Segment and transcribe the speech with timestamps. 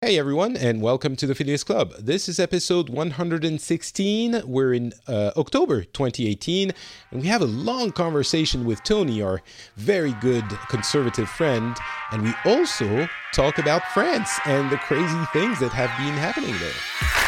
[0.00, 1.92] Hey everyone, and welcome to the Phileas Club.
[1.98, 4.42] This is episode 116.
[4.44, 6.70] We're in uh, October 2018,
[7.10, 9.42] and we have a long conversation with Tony, our
[9.74, 11.76] very good conservative friend,
[12.12, 17.27] and we also talk about France and the crazy things that have been happening there.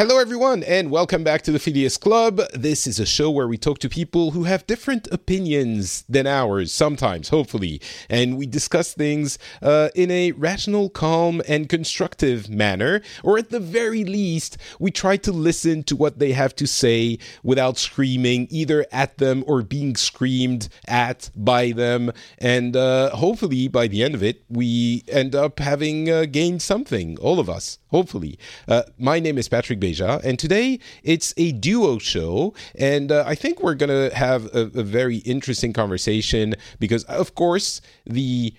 [0.00, 2.40] Hello, everyone, and welcome back to the Phileas Club.
[2.54, 6.72] This is a show where we talk to people who have different opinions than ours,
[6.72, 13.36] sometimes, hopefully, and we discuss things uh, in a rational, calm, and constructive manner, or
[13.36, 17.76] at the very least, we try to listen to what they have to say without
[17.76, 24.02] screaming either at them or being screamed at by them, and uh, hopefully, by the
[24.02, 28.38] end of it, we end up having uh, gained something, all of us, hopefully.
[28.66, 33.34] Uh, my name is Patrick Beja, and today it's a duo show, and uh, I
[33.34, 38.54] think we're going to have a, a very interesting conversation because, of course, the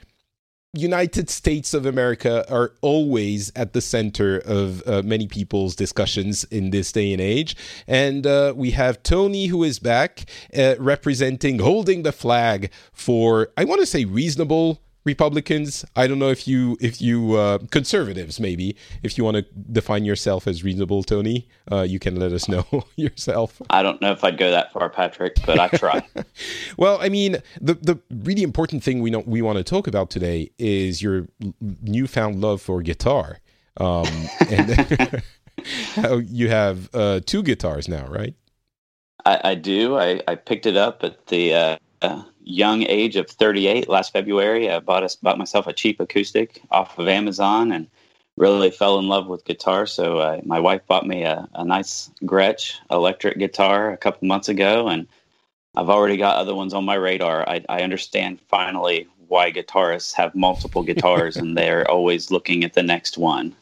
[0.73, 6.70] United States of America are always at the center of uh, many people's discussions in
[6.70, 7.58] this day and age.
[7.88, 13.66] And uh, we have Tony, who is back uh, representing, holding the flag for, I
[13.66, 15.84] want to say, reasonable Republicans.
[15.96, 20.06] I don't know if you if you uh, conservatives maybe if you want to define
[20.06, 23.61] yourself as reasonable, Tony, uh, you can let us know yourself.
[23.70, 26.06] I don't know if I'd go that far, Patrick, but I try.
[26.78, 30.10] well, I mean, the the really important thing we know we want to talk about
[30.10, 31.28] today is your
[31.82, 33.40] newfound love for guitar,
[33.78, 34.08] um,
[34.50, 35.23] and
[35.95, 38.36] how you have uh, two guitars now, right?
[39.26, 39.98] I, I do.
[39.98, 41.54] I, I, picked it up at the
[42.02, 44.70] uh, young age of 38 last February.
[44.70, 47.88] I bought a, bought myself a cheap acoustic off of Amazon and
[48.38, 49.86] really fell in love with guitar.
[49.86, 54.50] So uh, my wife bought me a, a nice Gretsch electric guitar a couple months
[54.50, 55.08] ago, and
[55.76, 57.48] I've already got other ones on my radar.
[57.48, 62.84] I, I understand finally why guitarists have multiple guitars and they're always looking at the
[62.84, 63.56] next one.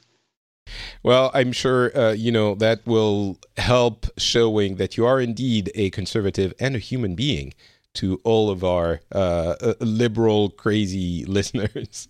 [1.04, 5.90] Well, I'm sure uh, you know that will help showing that you are indeed a
[5.92, 7.54] conservative and a human being
[7.96, 12.08] to all of our uh, uh liberal, crazy listeners.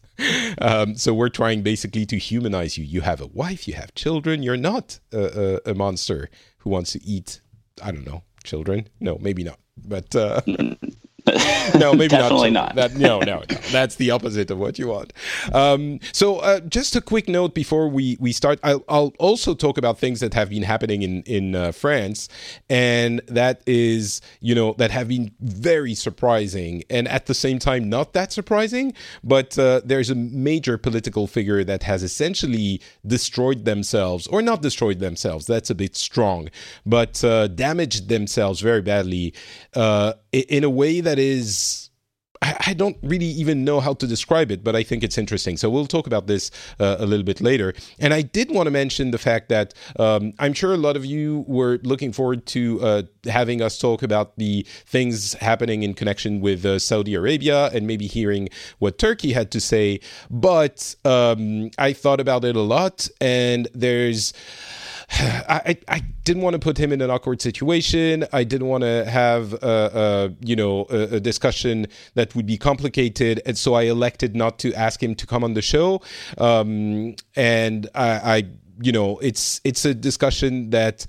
[0.59, 2.83] um, so we're trying basically to humanize you.
[2.83, 4.43] You have a wife, you have children.
[4.43, 6.29] You're not a, a, a monster
[6.59, 7.41] who wants to eat.
[7.81, 8.89] I don't know, children.
[8.99, 9.59] No, maybe not.
[9.77, 10.41] But uh,
[11.77, 12.75] no, maybe Definitely not.
[12.75, 12.91] not.
[12.91, 15.13] That, no, no, no, that's the opposite of what you want.
[15.53, 18.59] Um, so, uh, just a quick note before we we start.
[18.63, 22.29] I'll, I'll, also talk about things that have been happening in in uh, France,
[22.69, 27.89] and that is, you know, that have been very surprising, and at the same time
[27.89, 28.93] not that surprising.
[29.23, 34.99] But uh, there's a major political figure that has essentially destroyed themselves, or not destroyed
[34.99, 35.45] themselves.
[35.45, 36.49] That's a bit strong,
[36.85, 39.33] but uh, damaged themselves very badly
[39.75, 41.89] uh, in a way that is
[42.41, 45.57] I don't really even know how to describe it, but I think it's interesting.
[45.57, 47.73] So we'll talk about this uh, a little bit later.
[47.99, 51.05] And I did want to mention the fact that um, I'm sure a lot of
[51.05, 56.39] you were looking forward to uh, having us talk about the things happening in connection
[56.39, 58.47] with uh, Saudi Arabia and maybe hearing
[58.79, 59.99] what Turkey had to say.
[60.29, 64.33] But um, I thought about it a lot, and there's.
[65.19, 68.25] I, I didn't want to put him in an awkward situation.
[68.31, 72.57] I didn't want to have a, a you know a, a, discussion that would be
[72.57, 76.01] complicated, and so I elected not to ask him to come on the show.
[76.37, 78.43] Um, and I, I,
[78.81, 81.05] you know, it's it's a discussion that.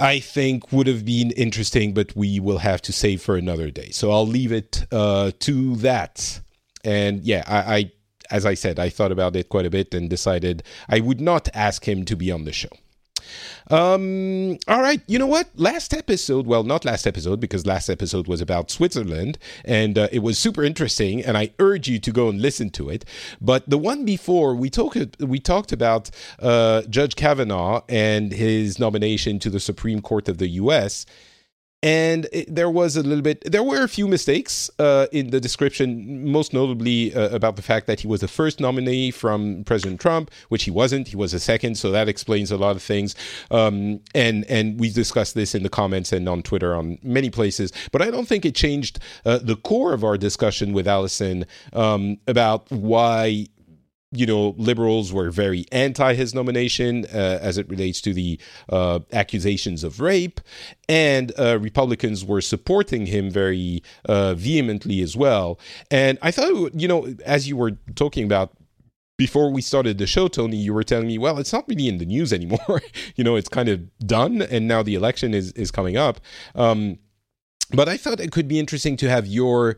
[0.00, 3.90] I think would have been interesting, but we will have to save for another day.
[3.90, 6.40] So I'll leave it uh, to that.
[6.84, 7.92] And yeah, I, I,
[8.30, 11.48] as I said, I thought about it quite a bit and decided I would not
[11.52, 12.68] ask him to be on the show.
[13.70, 15.48] Um, all right, you know what?
[15.56, 20.20] Last episode, well, not last episode because last episode was about Switzerland and uh, it
[20.20, 23.04] was super interesting, and I urge you to go and listen to it.
[23.40, 29.38] But the one before, we talked we talked about uh, Judge Kavanaugh and his nomination
[29.40, 31.06] to the Supreme Court of the U.S.
[31.82, 35.40] and it, there was a little bit there were a few mistakes uh, in the
[35.40, 40.00] description most notably uh, about the fact that he was the first nominee from president
[40.00, 41.08] trump which he wasn't.
[41.08, 43.14] He was a second so that explains a lot of things.
[43.50, 47.72] Um, and and we discussed this in the comments and on twitter on many places.
[47.92, 52.18] But i don't think it changed uh, the core of our discussion with allison um,
[52.26, 53.46] about why
[54.10, 58.40] you know, liberals were very anti his nomination uh, as it relates to the
[58.70, 60.40] uh, accusations of rape,
[60.88, 65.58] and uh, Republicans were supporting him very uh, vehemently as well.
[65.90, 68.52] And I thought, you know, as you were talking about
[69.18, 71.98] before we started the show, Tony, you were telling me, well, it's not really in
[71.98, 72.80] the news anymore.
[73.16, 76.20] you know, it's kind of done, and now the election is is coming up.
[76.54, 76.98] Um,
[77.72, 79.76] but I thought it could be interesting to have your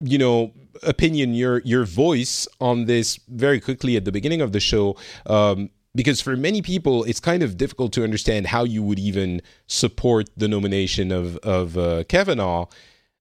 [0.00, 0.52] you know
[0.82, 5.70] opinion your your voice on this very quickly at the beginning of the show um,
[5.94, 10.28] because for many people it's kind of difficult to understand how you would even support
[10.36, 12.66] the nomination of of uh, Kavanaugh.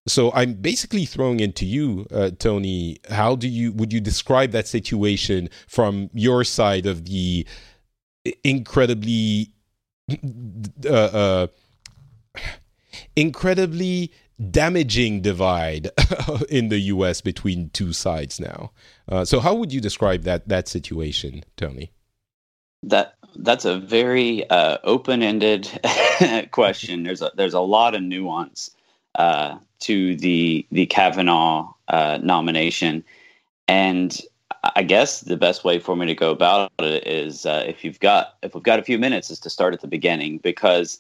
[0.08, 2.98] So I'm basically throwing into you, uh, Tony.
[3.10, 7.46] How do you would you describe that situation from your side of the
[8.44, 9.52] incredibly
[10.86, 11.48] uh, uh
[13.16, 15.90] incredibly damaging divide
[16.50, 17.22] in the U.S.
[17.22, 18.72] between two sides now.
[19.08, 21.92] Uh, so, how would you describe that that situation, Tony?
[22.84, 25.70] That that's a very uh, open-ended
[26.52, 27.04] question.
[27.04, 28.72] There's a there's a lot of nuance
[29.16, 33.04] uh, to the the Kavanaugh uh, nomination,
[33.68, 34.20] and
[34.76, 38.00] I guess the best way for me to go about it is uh, if you've
[38.00, 41.00] got if we've got a few minutes, is to start at the beginning because.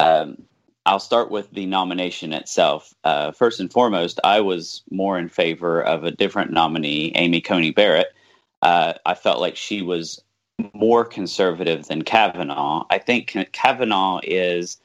[0.00, 0.42] Um,
[0.88, 2.94] I'll start with the nomination itself.
[3.04, 7.72] Uh, first and foremost, I was more in favor of a different nominee, Amy Coney
[7.72, 8.06] Barrett.
[8.62, 10.18] Uh, I felt like she was
[10.72, 12.86] more conservative than Kavanaugh.
[12.88, 14.78] I think Kavanaugh is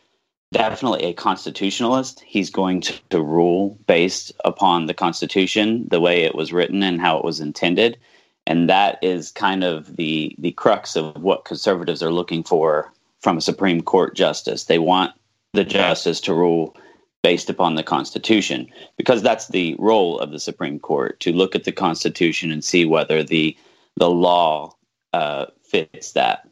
[0.52, 2.20] definitely a constitutionalist.
[2.28, 7.00] He's going to, to rule based upon the Constitution, the way it was written and
[7.00, 7.98] how it was intended.
[8.46, 12.92] And that is kind of the the crux of what conservatives are looking for
[13.22, 14.66] from a Supreme Court justice.
[14.66, 15.14] They want
[15.54, 16.76] the justice to rule
[17.22, 18.68] based upon the Constitution,
[18.98, 22.86] because that's the role of the Supreme Court to look at the Constitution and see
[22.86, 23.56] whether the
[23.96, 24.76] the law
[25.14, 26.50] uh, fits that.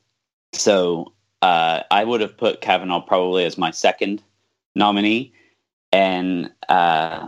[0.54, 1.12] So
[1.42, 4.22] uh, I would have put Kavanaugh probably as my second
[4.76, 5.34] nominee,
[5.92, 7.28] and uh,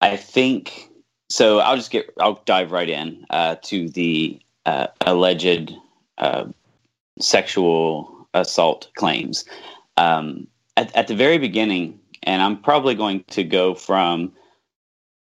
[0.00, 0.90] I think
[1.30, 1.60] so.
[1.60, 5.72] I'll just get I'll dive right in uh, to the uh, alleged
[6.18, 6.46] uh,
[7.20, 9.44] sexual assault claims.
[9.96, 10.46] Um,
[10.78, 14.32] at, at the very beginning, and I'm probably going to go from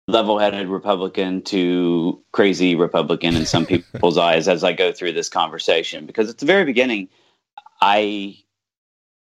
[0.06, 6.06] level-headed Republican to crazy Republican in some people's eyes as I go through this conversation.
[6.06, 7.08] Because at the very beginning,
[7.80, 8.38] I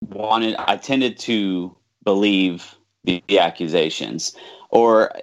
[0.02, 2.76] wanted, I tended to believe
[3.06, 4.36] the, the accusations,
[4.72, 5.14] or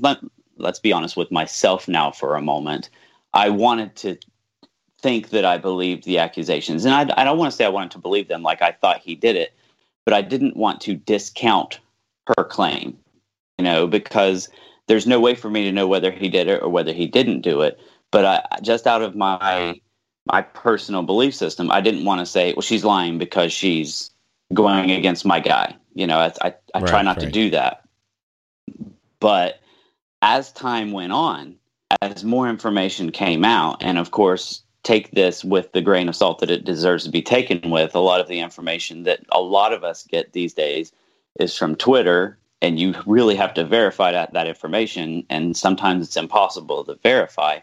[0.00, 0.18] let,
[0.58, 2.90] let's be honest with myself now for a moment.
[3.32, 4.18] I wanted to
[5.00, 7.92] think that I believed the accusations, and I, I don't want to say I wanted
[7.92, 9.54] to believe them like I thought he did it,
[10.04, 11.80] but I didn't want to discount
[12.36, 12.96] her claim,
[13.58, 14.48] you know, because
[14.88, 17.40] there's no way for me to know whether he did it or whether he didn't
[17.40, 17.78] do it.
[18.10, 19.80] But I, just out of my
[20.26, 24.10] my personal belief system, I didn't want to say, well, she's lying because she's
[24.54, 25.76] going against my guy.
[25.94, 27.26] You know, I, I, I right, try not right.
[27.26, 27.82] to do that.
[29.18, 29.60] But
[30.20, 31.56] as time went on,
[32.00, 36.40] as more information came out, and of course, take this with the grain of salt
[36.40, 37.94] that it deserves to be taken with.
[37.94, 40.92] A lot of the information that a lot of us get these days
[41.38, 45.24] is from Twitter, and you really have to verify that, that information.
[45.30, 47.60] And sometimes it's impossible to verify.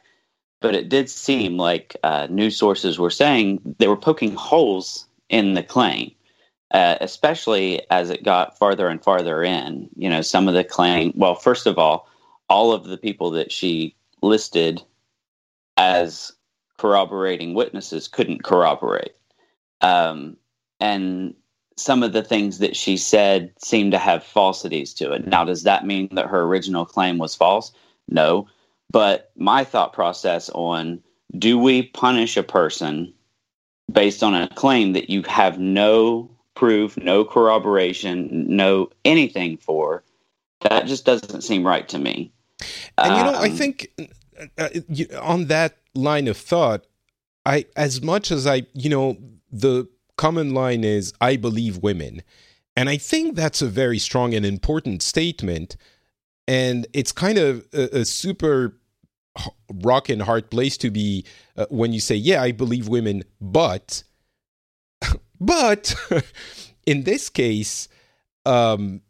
[0.62, 5.54] But it did seem like uh, news sources were saying they were poking holes in
[5.54, 6.12] the claim,
[6.72, 9.90] uh, especially as it got farther and farther in.
[9.96, 12.10] You know, some of the claim, well, first of all,
[12.50, 14.82] all of the people that she listed
[15.78, 16.34] as
[16.80, 19.14] corroborating witnesses couldn't corroborate.
[19.82, 20.38] Um,
[20.80, 21.36] and
[21.78, 25.28] some of the things that she said seemed to have falsities to it.
[25.28, 27.72] Now, does that mean that her original claim was false?
[28.08, 28.48] No.
[28.92, 31.02] But my thought process on
[31.38, 33.14] do we punish a person
[33.92, 40.04] based on a claim that you have no proof, no corroboration, no anything for?
[40.62, 42.32] That just doesn't seem right to me.
[42.98, 43.92] And you know, um, I think
[44.58, 44.70] uh,
[45.20, 46.86] on that line of thought,
[47.46, 49.18] I as much as I, you know,
[49.52, 52.24] the common line is I believe women.
[52.76, 55.76] And I think that's a very strong and important statement.
[56.48, 58.80] And it's kind of a, a super
[59.74, 61.26] rock and hard place to be
[61.58, 64.04] uh, when you say, yeah, I believe women, but,
[65.40, 65.96] but
[66.86, 67.88] in this case,
[68.46, 69.02] um,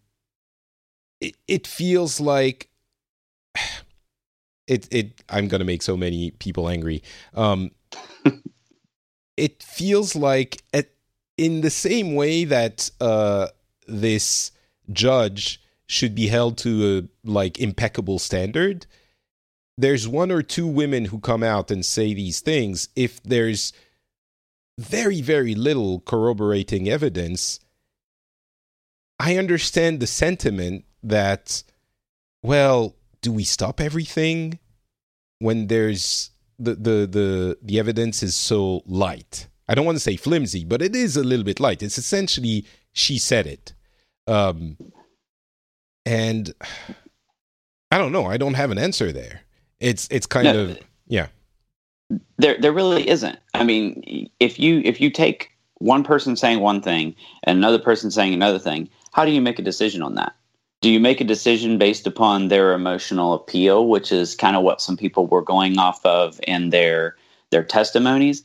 [1.21, 2.69] it, it feels like
[4.69, 4.87] it.
[4.91, 5.23] It.
[5.29, 7.03] I'm gonna make so many people angry.
[7.33, 7.71] Um,
[9.37, 10.89] it feels like at,
[11.37, 13.47] in the same way that uh,
[13.87, 14.51] this
[14.91, 18.85] judge should be held to a like impeccable standard
[19.79, 23.71] there's one or two women who come out and say these things if there's
[24.77, 27.59] very very little corroborating evidence
[29.19, 31.63] i understand the sentiment that
[32.43, 34.59] well do we stop everything
[35.39, 40.15] when there's the the the, the evidence is so light i don't want to say
[40.15, 43.73] flimsy but it is a little bit light it's essentially she said it
[44.27, 44.77] um
[46.05, 46.53] and
[47.91, 48.25] I don't know.
[48.25, 49.41] I don't have an answer there.
[49.79, 51.27] It's it's kind no, of yeah.
[52.37, 53.39] There there really isn't.
[53.53, 58.11] I mean, if you if you take one person saying one thing and another person
[58.11, 60.35] saying another thing, how do you make a decision on that?
[60.81, 64.81] Do you make a decision based upon their emotional appeal, which is kind of what
[64.81, 67.17] some people were going off of in their
[67.51, 68.43] their testimonies?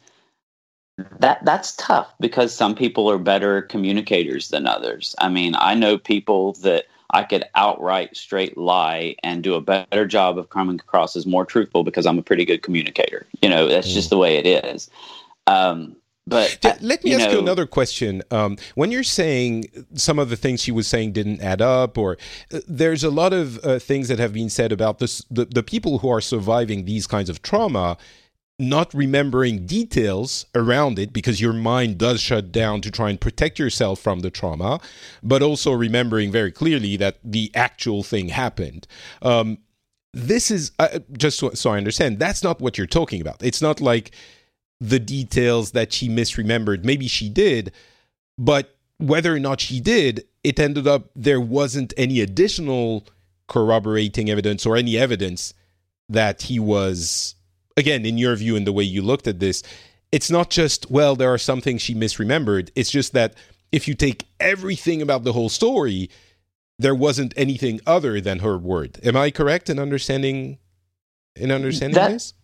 [1.19, 5.15] That that's tough because some people are better communicators than others.
[5.19, 10.07] I mean, I know people that I could outright straight lie and do a better
[10.07, 13.27] job of coming across as more truthful because I'm a pretty good communicator.
[13.43, 13.95] You know, that's mm.
[13.95, 14.91] just the way it is.
[15.47, 15.97] Um,
[16.27, 18.23] but let me you ask know, you another question.
[18.31, 22.17] Um, when you're saying some of the things she was saying didn't add up, or
[22.53, 25.63] uh, there's a lot of uh, things that have been said about this, the, the
[25.63, 27.99] people who are surviving these kinds of trauma
[28.59, 33.59] not remembering details around it because your mind does shut down to try and protect
[33.59, 34.81] yourself from the trauma,
[35.23, 38.87] but also remembering very clearly that the actual thing happened.
[39.23, 39.59] Um,
[40.13, 42.21] this is uh, just so, so I understand.
[42.21, 43.43] That's not what you're talking about.
[43.43, 44.13] It's not like
[44.81, 46.85] the details that she misremembered.
[46.85, 47.73] Maybe she did,
[48.39, 53.07] but whether or not she did, it ended up there wasn't any additional
[53.49, 55.55] corroborating evidence or any evidence
[56.09, 57.35] that he was
[57.77, 59.63] again, in your view and the way you looked at this,
[60.13, 62.71] it's not just, well, there are some things she misremembered.
[62.75, 63.35] It's just that
[63.73, 66.11] if you take everything about the whole story,
[66.79, 69.01] there wasn't anything other than her word.
[69.05, 70.59] Am I correct in understanding
[71.37, 72.35] in understanding that, this?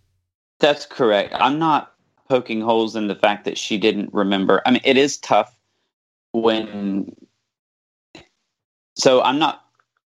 [0.59, 1.35] That's correct.
[1.37, 1.90] I'm not
[2.31, 4.63] poking holes in the fact that she didn't remember.
[4.65, 5.55] I mean, it is tough
[6.33, 7.13] when
[8.97, 9.65] so I'm not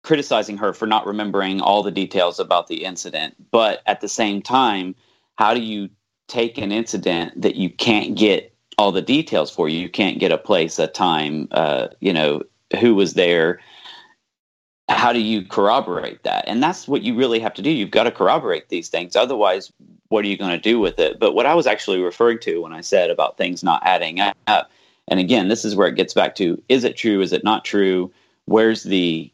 [0.03, 4.43] criticizing her for not remembering all the details about the incident, but at the same
[4.43, 4.97] time,
[5.37, 5.89] how do you
[6.27, 9.89] take an incident that you can't get all the details for you?
[9.89, 12.43] Can't get a place, a time, uh, you know,
[12.81, 13.61] who was there.
[14.89, 16.45] How do you corroborate that?
[16.49, 17.71] And that's what you really have to do.
[17.71, 19.17] You've got to corroborate these things.
[19.17, 19.71] Otherwise,
[20.09, 21.19] what are you going to do with it?
[21.19, 24.71] But what I was actually referring to when I said about things not adding up,
[25.09, 27.21] and again, this is where it gets back to: is it true?
[27.21, 28.11] Is it not true?
[28.47, 29.31] Where's the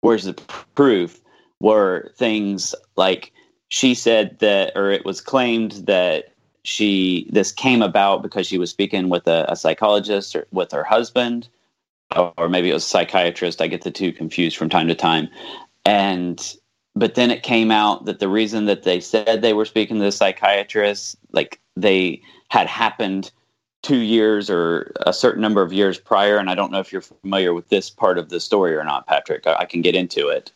[0.00, 0.34] where's the
[0.74, 1.20] proof?
[1.60, 3.32] Were things like
[3.68, 6.32] she said that, or it was claimed that
[6.62, 10.84] she this came about because she was speaking with a, a psychologist or with her
[10.84, 11.48] husband,
[12.16, 13.60] or maybe it was a psychiatrist.
[13.60, 15.28] I get the two confused from time to time,
[15.84, 16.56] and
[16.94, 20.04] but then it came out that the reason that they said they were speaking to
[20.04, 23.30] the psychiatrist, like they had happened
[23.82, 26.36] two years or a certain number of years prior.
[26.36, 29.06] And I don't know if you're familiar with this part of the story or not,
[29.06, 29.46] Patrick.
[29.46, 30.52] I, I can get into it.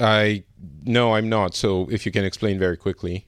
[0.00, 0.44] I
[0.84, 1.54] no, I'm not.
[1.54, 3.26] So if you can explain very quickly.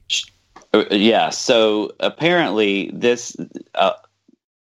[0.73, 1.29] Uh, yeah.
[1.29, 3.35] So apparently, this
[3.75, 3.93] uh,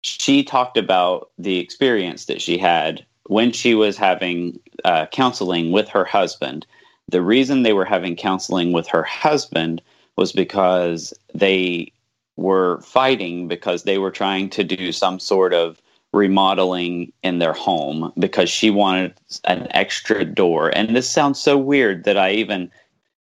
[0.08, 5.90] she talked about the experience that she had when she was having uh, counseling with
[5.90, 6.66] her husband.
[7.10, 9.82] The reason they were having counseling with her husband
[10.16, 11.92] was because they
[12.38, 15.82] were fighting because they were trying to do some sort of
[16.14, 20.70] remodeling in their home because she wanted an extra door.
[20.70, 22.72] And this sounds so weird that I even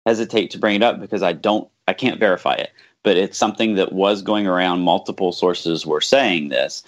[0.04, 2.70] hesitate to bring it up because I don't I can't verify it.
[3.06, 6.82] But it's something that was going around multiple sources were saying this.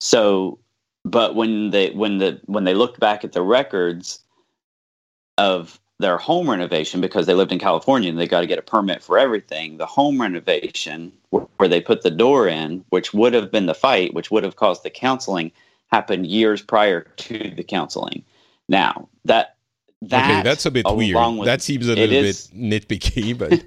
[0.00, 0.58] So
[1.04, 4.18] but when they when the when they looked back at the records
[5.38, 8.62] of their home renovation because they lived in California and they got to get a
[8.62, 9.76] permit for everything.
[9.76, 14.12] The home renovation where they put the door in, which would have been the fight,
[14.12, 15.52] which would have caused the counseling,
[15.92, 18.24] happened years prior to the counseling.
[18.68, 19.54] Now that
[20.02, 21.16] that okay, that's a bit weird.
[21.36, 23.64] With, that seems a little is, bit nitpicky, but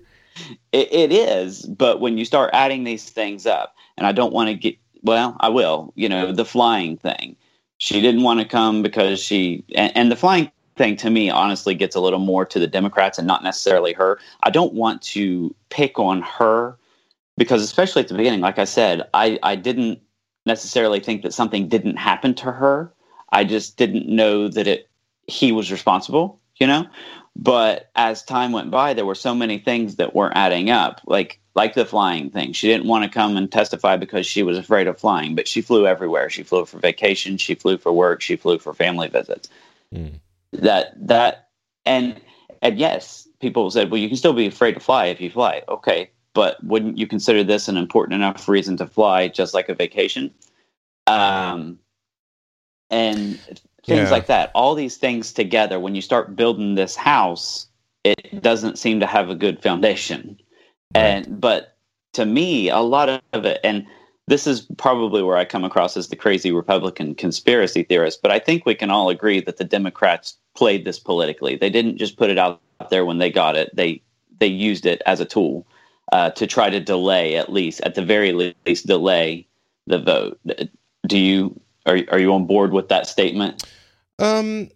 [0.72, 1.66] it, it is.
[1.66, 5.38] But when you start adding these things up, and I don't want to get well,
[5.40, 5.94] I will.
[5.96, 7.36] You know, the flying thing.
[7.78, 11.76] She didn't want to come because she and, and the flying thing to me honestly
[11.76, 14.20] gets a little more to the Democrats and not necessarily her.
[14.44, 16.78] I don't want to pick on her
[17.38, 20.00] because especially at the beginning, like I said, I, I didn't
[20.46, 22.92] necessarily think that something didn't happen to her.
[23.32, 24.90] I just didn't know that it
[25.28, 26.86] he was responsible, you know.
[27.36, 31.40] But as time went by, there were so many things that weren't adding up, like
[31.56, 32.54] like the flying thing.
[32.54, 35.62] She didn't want to come and testify because she was afraid of flying, but she
[35.62, 36.30] flew everywhere.
[36.30, 39.50] She flew for vacation, she flew for work, she flew for family visits.
[39.94, 40.20] Mm.
[40.54, 41.50] That that
[41.86, 42.22] and
[42.62, 45.64] and yes, people said, well, you can still be afraid to fly if you fly.
[45.68, 49.76] Okay, but wouldn't you consider this an important enough reason to fly, just like a
[49.76, 50.32] vacation?
[51.08, 51.80] Um,
[52.90, 53.40] and
[53.86, 54.12] things yeah.
[54.12, 54.52] like that.
[54.54, 57.68] All these things together, when you start building this house,
[58.04, 60.38] it doesn't seem to have a good foundation.
[60.96, 61.04] Right.
[61.04, 61.78] And but
[62.14, 63.86] to me, a lot of it, and
[64.28, 68.40] this is probably where I come across as the crazy Republican conspiracy theorist, but I
[68.40, 71.56] think we can all agree that the Democrats played this politically.
[71.56, 73.76] They didn't just put it out there when they got it.
[73.76, 74.02] They
[74.40, 75.66] they used it as a tool
[76.12, 79.48] uh, to try to delay, at least at the very least, delay
[79.88, 80.40] the vote.
[81.08, 83.64] Do you are are you on board with that statement?
[84.20, 84.70] Um,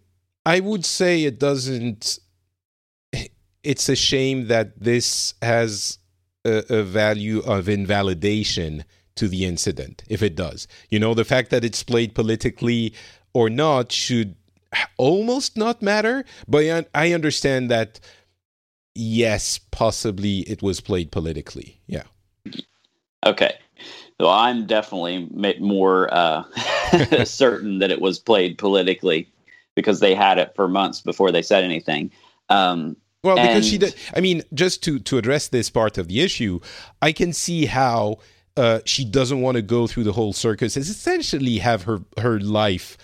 [0.44, 2.18] I would say it doesn't.
[3.62, 5.98] It's a shame that this has
[6.44, 8.84] a, a value of invalidation
[9.16, 10.68] to the incident, if it does.
[10.90, 12.94] You know, the fact that it's played politically
[13.34, 14.36] or not should
[14.96, 16.24] almost not matter.
[16.46, 18.00] But I understand that,
[18.94, 21.80] yes, possibly it was played politically.
[21.86, 22.04] Yeah.
[23.26, 23.54] Okay.
[24.20, 25.28] So I'm definitely
[25.60, 26.44] more uh,
[27.24, 29.28] certain that it was played politically
[29.76, 32.10] because they had it for months before they said anything.
[32.48, 33.64] Um, well, because and...
[33.64, 33.94] she did.
[34.14, 36.60] I mean, just to to address this part of the issue,
[37.00, 38.18] I can see how
[38.56, 40.76] uh, she doesn't want to go through the whole circus.
[40.76, 42.96] It's essentially have her her life,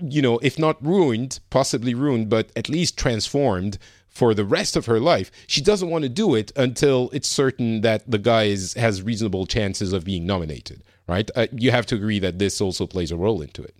[0.00, 3.78] you know, if not ruined, possibly ruined, but at least transformed
[4.18, 5.30] for the rest of her life.
[5.46, 9.46] She doesn't want to do it until it's certain that the guy is, has reasonable
[9.46, 11.30] chances of being nominated, right?
[11.36, 13.76] Uh, you have to agree that this also plays a role into it.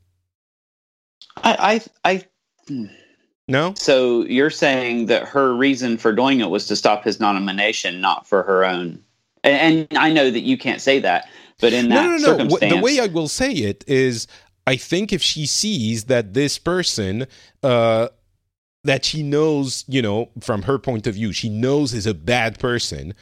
[1.43, 2.23] I, I,
[2.69, 2.89] I
[3.49, 3.75] no.
[3.77, 8.29] So you're saying that her reason for doing it was to stop his nomination, not
[8.29, 9.03] for her own.
[9.43, 12.19] And, and I know that you can't say that, but in that no, no, no.
[12.19, 14.29] circumstance, the way I will say it is,
[14.69, 17.27] I think if she sees that this person
[17.65, 18.09] uh,
[18.89, 22.59] that she knows, you know, from her point of view, she knows is a bad
[22.59, 23.13] person.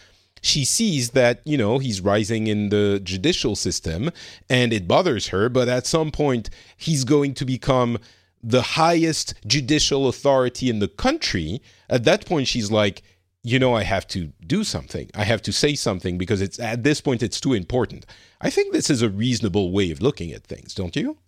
[0.40, 4.12] She sees that, you know, he's rising in the judicial system
[4.48, 7.98] and it bothers her, but at some point he's going to become
[8.44, 11.60] the highest judicial authority in the country.
[11.90, 13.02] At that point, she's like,
[13.42, 15.10] you know, I have to do something.
[15.16, 18.06] I have to say something because it's at this point it's too important.
[18.40, 21.18] I think this is a reasonable way of looking at things, don't you?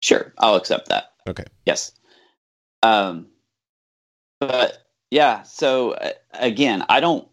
[0.00, 1.12] Sure, I'll accept that.
[1.26, 1.44] Okay.
[1.64, 1.92] Yes.
[2.82, 3.28] Um,
[4.40, 4.78] but
[5.10, 7.28] yeah, so uh, again, I don't.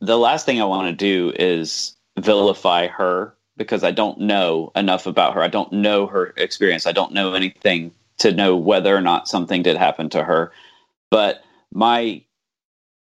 [0.00, 5.06] The last thing I want to do is vilify her because I don't know enough
[5.06, 5.42] about her.
[5.42, 6.86] I don't know her experience.
[6.86, 10.52] I don't know anything to know whether or not something did happen to her.
[11.10, 11.42] But
[11.72, 12.22] my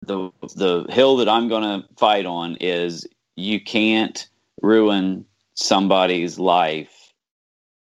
[0.02, 4.28] the the hill that I'm going to fight on is you can't
[4.62, 7.14] ruin somebody's life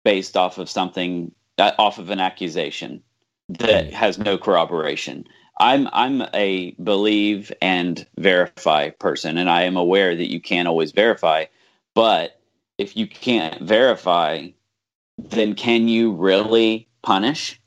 [0.03, 3.03] based off of something uh, off of an accusation
[3.59, 3.93] that hmm.
[3.93, 5.25] has no corroboration.
[5.59, 10.91] I'm I'm a believe and verify person, and I am aware that you can't always
[10.91, 11.45] verify.
[11.93, 12.39] But
[12.77, 14.47] if you can't verify,
[15.17, 17.61] then can you really punish?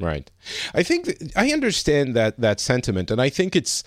[0.00, 0.28] Right.
[0.74, 3.84] I think I understand that that sentiment, and I think it's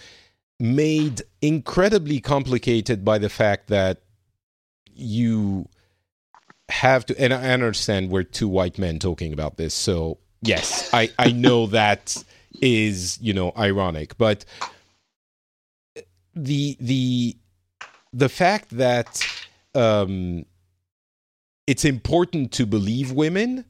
[0.58, 4.04] made incredibly complicated by the fact that
[4.94, 5.68] you
[6.70, 7.20] have to.
[7.20, 11.66] And I understand we're two white men talking about this, so yes, I I know
[11.80, 12.24] that
[12.62, 14.46] is you know ironic, but
[16.34, 17.38] the the
[18.14, 19.26] the fact that
[19.74, 20.46] um,
[21.68, 23.66] it's important to believe women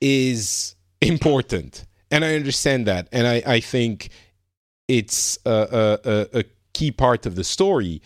[0.00, 4.10] is important, and I understand that, and I I think
[4.88, 8.00] it's a, a, a key part of the story,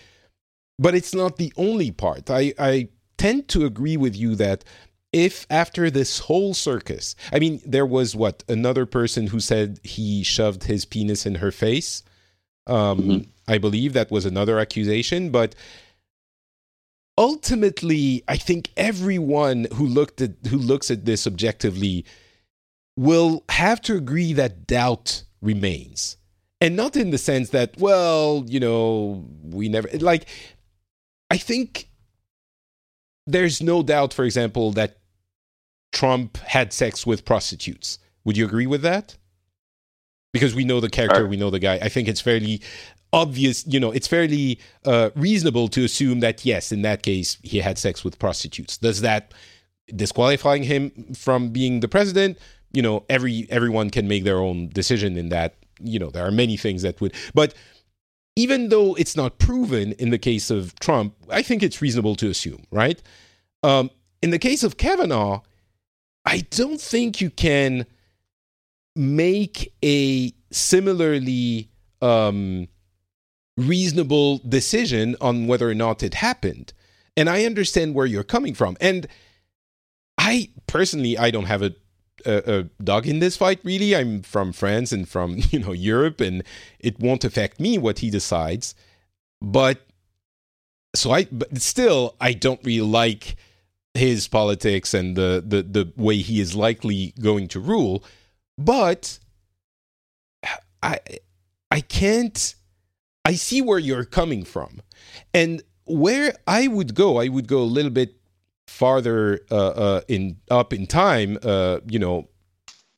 [0.78, 2.30] but it's not the only part.
[2.30, 2.88] I I
[3.18, 4.64] tend to agree with you that
[5.12, 10.22] if after this whole circus, I mean, there was what another person who said he
[10.22, 12.02] shoved his penis in her face.
[12.66, 13.30] Um, mm-hmm.
[13.48, 15.54] I believe that was another accusation, but
[17.18, 22.04] ultimately, I think everyone who looked at who looks at this objectively
[22.96, 26.16] will have to agree that doubt remains,
[26.60, 30.26] and not in the sense that, well, you know, we never like.
[31.30, 31.88] I think
[33.26, 34.98] there's no doubt, for example, that
[35.92, 37.98] Trump had sex with prostitutes.
[38.24, 39.16] Would you agree with that?
[40.32, 41.74] Because we know the character, we know the guy.
[41.74, 42.62] I think it's fairly
[43.12, 47.58] obvious, you know, it's fairly uh, reasonable to assume that, yes, in that case, he
[47.58, 48.78] had sex with prostitutes.
[48.78, 49.34] Does that
[49.94, 52.38] disqualifying him from being the president,
[52.72, 55.54] you know, every everyone can make their own decision in that.
[55.80, 57.54] You know, there are many things that would, but
[58.36, 62.30] even though it's not proven in the case of Trump, I think it's reasonable to
[62.30, 63.02] assume, right?
[63.62, 63.90] Um,
[64.22, 65.42] in the case of Kavanaugh,
[66.24, 67.86] I don't think you can
[68.94, 72.68] make a similarly um,
[73.56, 76.72] reasonable decision on whether or not it happened.
[77.16, 78.76] And I understand where you're coming from.
[78.80, 79.06] And
[80.18, 81.74] I personally, I don't have a,
[82.24, 83.60] a, a, dog in this fight.
[83.64, 86.42] Really, I'm from France and from you know Europe, and
[86.78, 88.74] it won't affect me what he decides.
[89.40, 89.84] But
[90.94, 93.36] so I, but still, I don't really like
[93.94, 98.04] his politics and the the the way he is likely going to rule.
[98.58, 99.18] But
[100.82, 100.98] I
[101.70, 102.54] I can't
[103.24, 104.82] I see where you're coming from.
[105.32, 108.16] And where I would go, I would go a little bit
[108.66, 112.28] farther uh, uh, in up in time, uh, you know,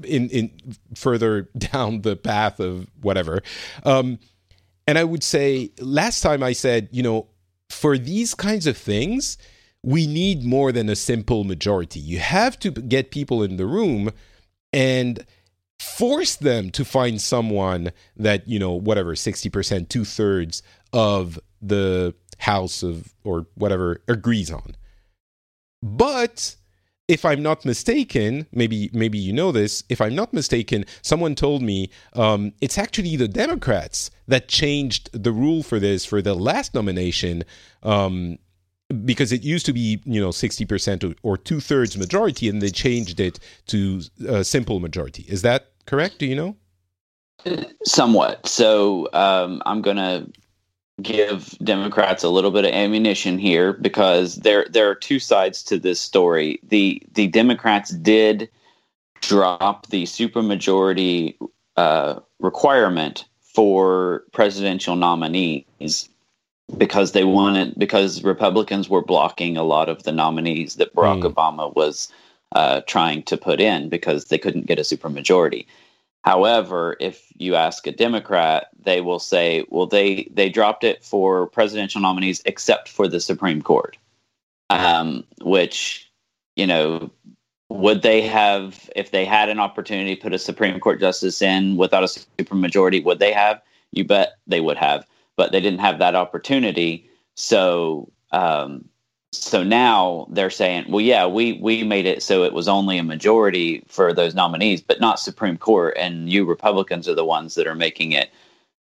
[0.04, 0.50] in in
[0.94, 3.42] further down the path of whatever.
[3.84, 4.18] Um,
[4.86, 7.28] and I would say last time I said, you know,
[7.70, 9.38] for these kinds of things,
[9.84, 12.00] we need more than a simple majority.
[12.00, 14.10] You have to get people in the room
[14.72, 15.26] and
[15.78, 23.14] force them to find someone that you know whatever 60% two-thirds of the house of
[23.24, 24.74] or whatever agrees on
[25.82, 26.56] but
[27.06, 31.62] if i'm not mistaken maybe maybe you know this if i'm not mistaken someone told
[31.62, 36.74] me um, it's actually the democrats that changed the rule for this for the last
[36.74, 37.44] nomination
[37.82, 38.38] um,
[38.94, 43.38] because it used to be you know 60% or, two-thirds majority and they changed it
[43.66, 45.24] to a simple majority.
[45.28, 46.18] Is that correct?
[46.18, 46.56] Do you know?
[47.84, 48.46] Somewhat.
[48.46, 50.30] So um, i'm going to
[51.02, 55.78] give democrats a little bit of ammunition here because there there are two sides to
[55.78, 56.60] this story.
[56.62, 58.48] The the democrats did
[59.20, 61.36] drop the supermajority
[61.76, 66.08] uh, requirement for presidential nominees
[66.76, 71.32] because they wanted because Republicans were blocking a lot of the nominees that Barack mm.
[71.32, 72.12] Obama was
[72.52, 75.66] uh, trying to put in because they couldn't get a supermajority.
[76.22, 81.46] However, if you ask a Democrat, they will say, "Well, they they dropped it for
[81.48, 83.96] presidential nominees except for the Supreme Court,"
[84.70, 86.10] um, which
[86.56, 87.10] you know.
[87.70, 91.76] Would they have, if they had an opportunity to put a Supreme Court justice in
[91.76, 93.60] without a supermajority, would they have?
[93.90, 97.08] You bet they would have but they didn't have that opportunity.
[97.34, 98.88] So um,
[99.32, 103.02] so now they're saying, well, yeah, we we made it so it was only a
[103.02, 107.66] majority for those nominees, but not Supreme Court, and you Republicans are the ones that
[107.66, 108.30] are making it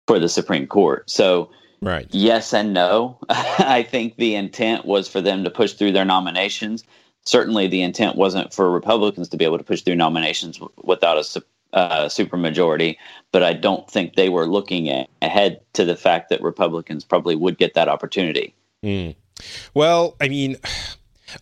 [0.06, 1.08] for the Supreme Court.
[1.10, 1.50] So.
[1.82, 2.08] Right.
[2.12, 3.18] Yes and no.
[3.28, 6.82] I think the intent was for them to push through their nominations.
[7.26, 11.24] Certainly, the intent wasn't for Republicans to be able to push through nominations without a
[11.74, 12.96] uh, supermajority,
[13.32, 17.36] but I don't think they were looking at, ahead to the fact that Republicans probably
[17.36, 18.54] would get that opportunity.
[18.84, 19.16] Mm.
[19.74, 20.56] Well, I mean,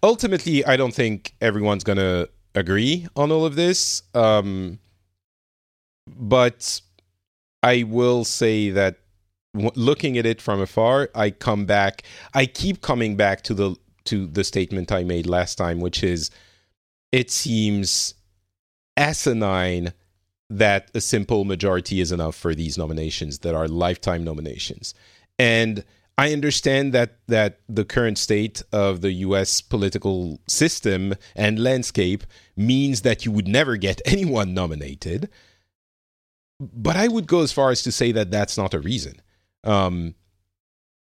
[0.03, 4.03] ultimately, I don't think everyone's going to agree on all of this.
[4.15, 4.79] Um,
[6.07, 6.81] but
[7.63, 9.01] I will say that
[9.55, 12.03] w- looking at it from afar, I come back.
[12.35, 16.31] I keep coming back to the to the statement I made last time, which is,
[17.13, 18.15] it seems
[18.97, 19.93] asinine
[20.59, 24.95] that a simple majority is enough for these nominations that are lifetime nominations.
[25.39, 25.85] And
[26.19, 33.01] I understand that that the current state of the US political system and landscape means
[33.01, 35.31] that you would never get anyone nominated.
[36.61, 39.21] But I would go as far as to say that that's not a reason.
[39.65, 40.15] Um,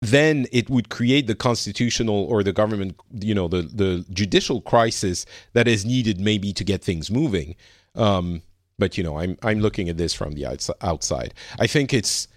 [0.01, 5.25] then it would create the constitutional or the government, you know, the, the judicial crisis
[5.51, 7.55] that is needed maybe to get things moving.
[7.95, 8.41] Um,
[8.79, 10.45] but you know, I'm I'm looking at this from the
[10.81, 11.33] outside.
[11.59, 12.27] I think it's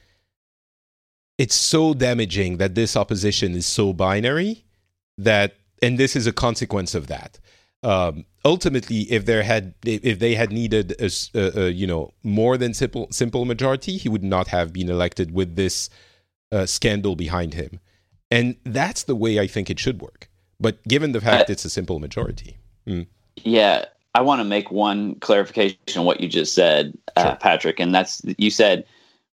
[1.39, 4.65] it's so damaging that this opposition is so binary
[5.19, 7.39] that, and this is a consequence of that.
[7.83, 12.57] Um, ultimately, if there had if they had needed a, a, a, you know more
[12.57, 15.91] than simple simple majority, he would not have been elected with this
[16.53, 17.81] uh, scandal behind him,
[18.31, 20.29] and that's the way I think it should work.
[20.61, 23.09] But given the fact it's a simple majority, mm.
[23.37, 27.31] yeah, I want to make one clarification on what you just said, uh, sure.
[27.33, 28.85] uh, Patrick, and that's you said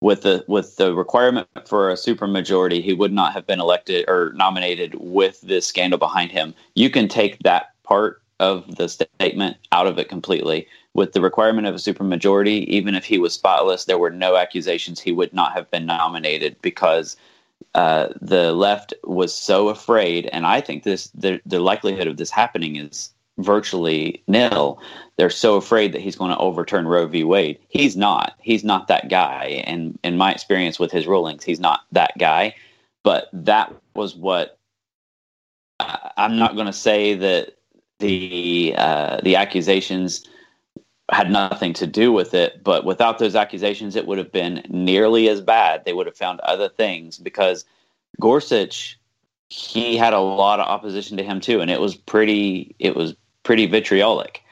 [0.00, 4.32] with the with the requirement for a supermajority, he would not have been elected or
[4.36, 6.54] nominated with this scandal behind him.
[6.74, 10.68] You can take that part of the statement out of it completely.
[10.94, 15.00] With the requirement of a supermajority, even if he was spotless, there were no accusations
[15.00, 17.16] he would not have been nominated because
[17.74, 20.26] uh, the left was so afraid.
[20.26, 24.80] And I think this the the likelihood of this happening is virtually nil.
[25.16, 27.24] They're so afraid that he's going to overturn Roe v.
[27.24, 27.58] Wade.
[27.68, 28.34] He's not.
[28.40, 29.62] He's not that guy.
[29.66, 32.54] And in my experience with his rulings, he's not that guy.
[33.02, 34.58] But that was what
[35.80, 37.54] I, I'm not going to say that
[37.98, 40.26] the uh, the accusations
[41.10, 42.62] had nothing to do with it.
[42.62, 45.84] But without those accusations, it would have been nearly as bad.
[45.84, 47.64] They would have found other things because
[48.20, 48.98] Gorsuch,
[49.48, 52.74] he had a lot of opposition to him too, and it was pretty.
[52.78, 54.42] It was pretty vitriolic,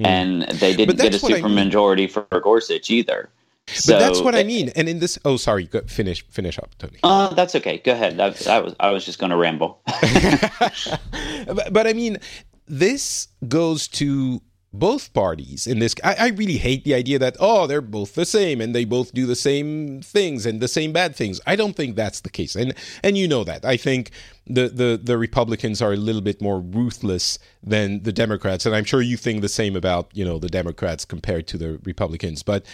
[0.00, 0.06] mm.
[0.06, 2.08] and they didn't get a supermajority I mean.
[2.08, 3.30] for Gorsuch either.
[3.68, 4.70] So, but that's what I mean.
[4.74, 6.98] And in this, oh, sorry, go, finish finish up, Tony.
[7.02, 7.78] Uh, that's okay.
[7.78, 8.18] Go ahead.
[8.20, 9.80] I, I was I was just going to ramble.
[11.46, 12.18] but, but I mean,
[12.66, 14.42] this goes to
[14.72, 18.24] both parties in this I, I, really hate the idea that oh they're both the
[18.24, 21.40] same and they both do the same things and the same bad things.
[21.46, 22.56] I don't think that's the case.
[22.56, 23.66] And and you know that.
[23.66, 24.12] I think
[24.46, 28.64] the the the republicans are a little bit more ruthless than the democrats.
[28.64, 31.78] And i'm sure you think the same about you know the democrats compared to the
[31.84, 32.42] republicans.
[32.42, 32.64] But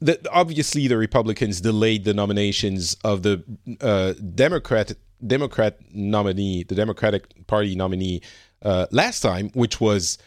[0.00, 3.42] the, obviously the republicans delayed the nominations of the
[3.80, 4.92] uh, democrat
[5.26, 8.20] democrat nominee the democratic party nominee
[8.60, 10.18] uh, last time which was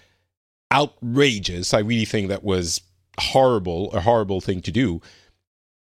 [0.71, 1.73] outrageous.
[1.73, 2.81] I really think that was
[3.19, 5.01] horrible, a horrible thing to do.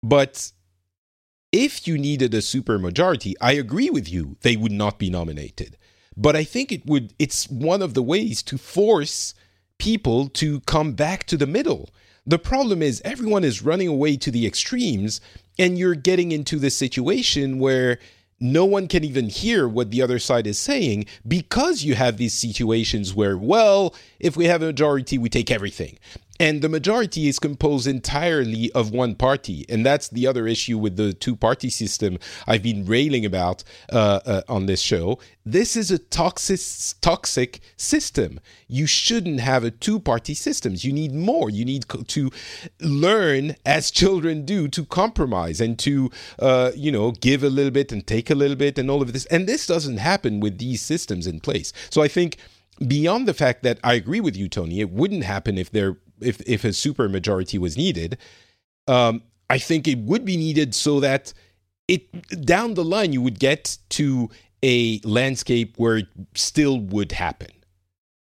[0.04, 0.52] But
[1.52, 5.78] if you needed a super majority, I agree with you, they would not be nominated.
[6.16, 9.34] But I think it would it's one of the ways to force
[9.78, 11.90] people to come back to the middle.
[12.26, 15.22] The problem is everyone is running away to the extremes
[15.60, 18.00] and you're getting into this situation where
[18.40, 22.34] no one can even hear what the other side is saying because you have these
[22.34, 25.98] situations where, well, if we have a majority, we take everything
[26.40, 30.96] and the majority is composed entirely of one party and that's the other issue with
[30.98, 35.20] the two party system i've been railing about uh, uh, on this show.
[35.46, 36.60] This is a toxic
[37.02, 38.40] toxic system.
[38.68, 41.50] You shouldn't have a two party system you need more.
[41.50, 42.32] You need to
[42.82, 47.92] learn as children do to compromise and to uh, you know give a little bit
[47.92, 49.26] and take a little bit and all of this.
[49.28, 51.72] And this doesn't happen with these systems in place.
[51.90, 52.38] So i think
[52.86, 56.42] beyond the fact that I agree with you, Tony, it wouldn't happen if there if
[56.48, 58.18] if a super majority was needed.
[58.88, 61.34] Um, I think it would be needed so that
[61.88, 64.30] it down the line you would get to
[64.64, 67.50] a landscape where it still would happen.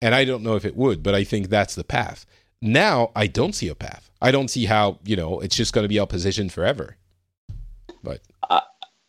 [0.03, 2.27] And I don't know if it would, but I think that's the path.
[2.61, 4.11] Now I don't see a path.
[4.21, 6.97] I don't see how, you know, it's just going to be opposition forever.
[8.03, 8.61] But uh,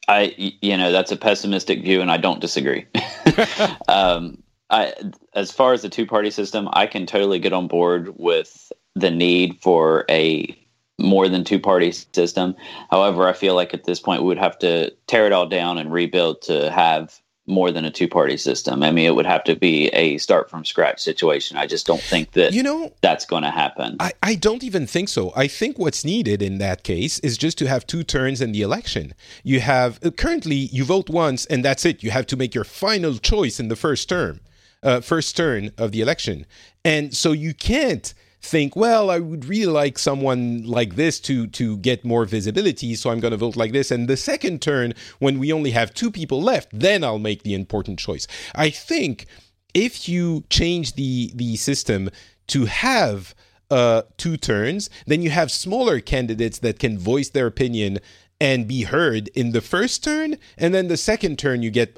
[0.07, 2.85] I, you know, that's a pessimistic view, and I don't disagree.
[3.87, 4.93] um, I,
[5.33, 9.11] as far as the two party system, I can totally get on board with the
[9.11, 10.57] need for a
[10.97, 12.55] more than two party system.
[12.89, 15.77] However, I feel like at this point we would have to tear it all down
[15.77, 18.81] and rebuild to have more than a two party system.
[18.81, 21.57] I mean, it would have to be a start from scratch situation.
[21.57, 23.97] I just don't think that you know that's going to happen.
[23.99, 25.31] I, I don't even think so.
[25.35, 28.61] I think what's needed in that case is just to have two turns in the
[28.61, 29.13] election.
[29.43, 32.01] You have uh, currently you vote once and that's it.
[32.01, 34.39] You have to make your final choice in the first term
[34.85, 36.45] uh, first turn of the election.
[36.85, 38.13] And so you can't
[38.45, 43.09] think, well, I would really like someone like this to to get more visibility, so
[43.09, 43.91] I'm going to vote like this.
[43.91, 47.53] And the second turn, when we only have two people left, then I'll make the
[47.53, 48.27] important choice.
[48.53, 49.25] I think
[49.73, 52.09] if you change the the system
[52.47, 53.33] to have
[53.71, 57.99] uh, two turns, then you have smaller candidates that can voice their opinion
[58.39, 61.97] and be heard in the first turn, and then the second turn you get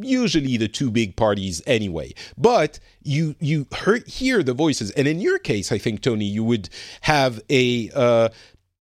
[0.00, 2.14] usually the two big parties anyway.
[2.36, 3.66] But you you
[4.06, 6.68] hear, the voices, and in your case, I think Tony, you would
[7.02, 7.90] have a.
[7.94, 8.28] Uh,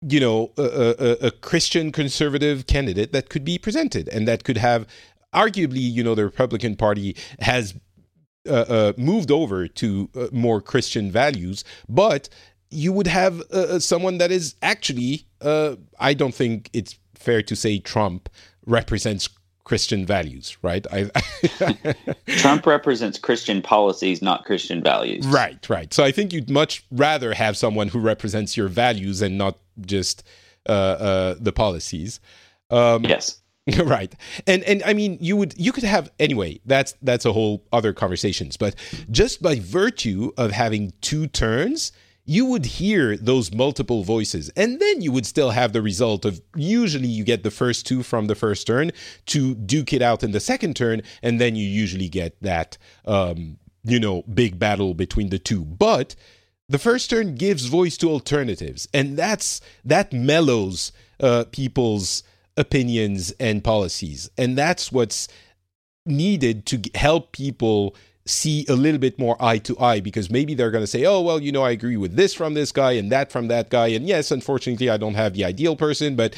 [0.03, 4.57] you know, a, a, a Christian conservative candidate that could be presented, and that could
[4.57, 4.87] have,
[5.35, 7.75] arguably, you know, the Republican Party has
[8.49, 12.31] uh, uh, moved over to uh, more Christian values, but
[12.71, 17.43] you would have uh, uh, someone that is actually, uh, I don't think it's fair
[17.43, 18.29] to say Trump
[18.65, 19.29] represents
[19.71, 20.85] Christian values, right?
[20.93, 21.09] I,
[22.39, 25.25] Trump represents Christian policies, not Christian values.
[25.25, 25.95] Right, right.
[25.95, 30.25] So I think you'd much rather have someone who represents your values and not just
[30.69, 32.19] uh, uh, the policies.
[32.71, 33.37] Um, yes.
[33.85, 34.13] Right,
[34.49, 36.59] and and I mean, you would you could have anyway.
[36.67, 38.57] That's that's a whole other conversations.
[38.57, 38.75] But
[39.13, 41.93] just by virtue of having two turns,
[42.25, 44.51] you would hear those multiple voices.
[44.57, 48.03] And then you would still have the result of usually you get the first two
[48.03, 48.93] from the first turn
[49.27, 51.03] to duke it out in the second turn.
[51.23, 55.65] And then you usually get that, um, you know, big battle between the two.
[55.65, 56.15] But
[56.69, 58.87] the first turn gives voice to alternatives.
[58.95, 62.23] And that's that mellows uh, people's
[62.57, 64.31] opinions and policies.
[64.39, 65.27] And that's what's
[66.07, 67.97] needed to help people
[68.31, 71.21] see a little bit more eye to eye because maybe they're going to say, oh,
[71.21, 73.89] well, you know, I agree with this from this guy and that from that guy.
[73.89, 76.35] And yes, unfortunately, I don't have the ideal person, but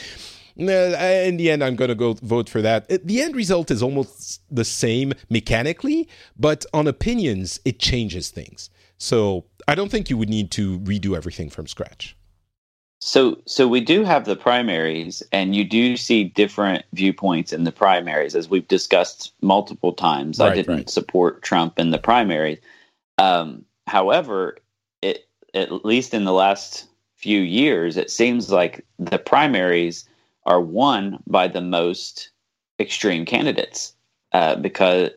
[0.56, 2.90] in the end, I'm going to go vote for that.
[2.90, 8.70] Uh, the end result is almost the same mechanically, but on opinions, it changes things.
[8.98, 12.16] So I don't think you would need to redo everything from scratch.
[13.04, 17.72] So, so we do have the primaries, and you do see different viewpoints in the
[17.72, 20.38] primaries, as we've discussed multiple times.
[20.38, 20.88] Right, I didn't right.
[20.88, 22.60] support Trump in the primary.
[23.18, 24.58] Um, however,
[25.02, 26.86] it at least in the last
[27.16, 30.08] few years, it seems like the primaries
[30.46, 32.30] are won by the most
[32.78, 33.96] extreme candidates
[34.30, 35.10] uh, because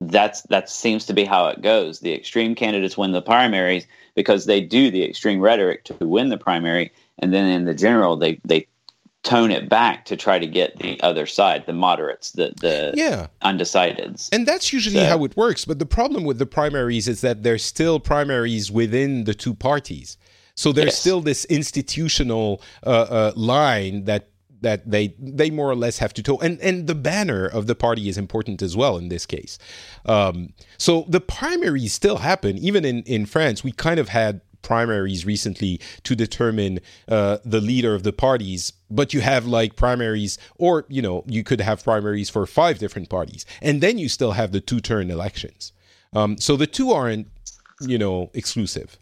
[0.00, 2.00] that's that seems to be how it goes.
[2.00, 6.38] The extreme candidates win the primaries because they do the extreme rhetoric to win the
[6.38, 8.66] primary, and then in the general they they
[9.22, 13.26] tone it back to try to get the other side, the moderates, the the yeah.
[13.42, 14.28] undecideds.
[14.32, 15.64] And that's usually so, how it works.
[15.64, 20.16] But the problem with the primaries is that there's still primaries within the two parties.
[20.54, 20.98] So there's yes.
[20.98, 24.28] still this institutional uh, uh, line that
[24.62, 27.74] that they they more or less have to toe and and the banner of the
[27.74, 29.58] party is important as well in this case
[30.04, 35.24] um, so the primaries still happen even in in france we kind of had primaries
[35.26, 38.72] recently to determine uh, the leader of the parties.
[38.90, 43.08] But you have like primaries or you know you could have primaries for five different
[43.08, 45.72] parties and then you still have the two turn elections.
[46.12, 47.28] Um, so the two aren't
[47.80, 48.98] you know exclusive.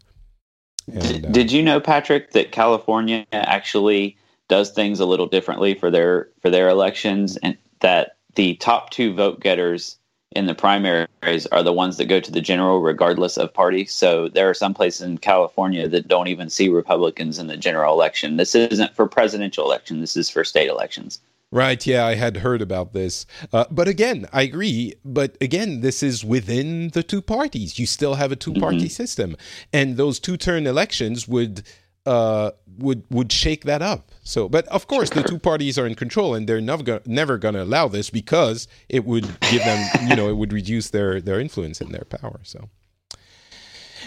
[0.93, 4.17] And, uh, did you know patrick that california actually
[4.49, 9.15] does things a little differently for their for their elections, and that the top two
[9.15, 9.98] vote getters
[10.33, 13.87] in the primaries are the ones that go to the general regardless of party.
[13.87, 17.95] So there are some places in California that don't even see Republicans in the general
[17.95, 18.37] election.
[18.37, 20.01] This isn't for presidential election.
[20.01, 21.21] This is for state elections.
[21.51, 21.85] Right.
[21.87, 23.25] Yeah, I had heard about this.
[23.55, 24.95] Uh, but again, I agree.
[25.03, 27.79] But again, this is within the two parties.
[27.79, 28.87] You still have a two party mm-hmm.
[28.89, 29.35] system.
[29.73, 31.63] And those two turn elections would
[32.09, 34.11] uh, would would shake that up.
[34.23, 37.55] So, but of course, the two parties are in control, and they're never never going
[37.55, 41.39] to allow this because it would give them, you know, it would reduce their their
[41.39, 42.41] influence and their power.
[42.45, 42.71] So,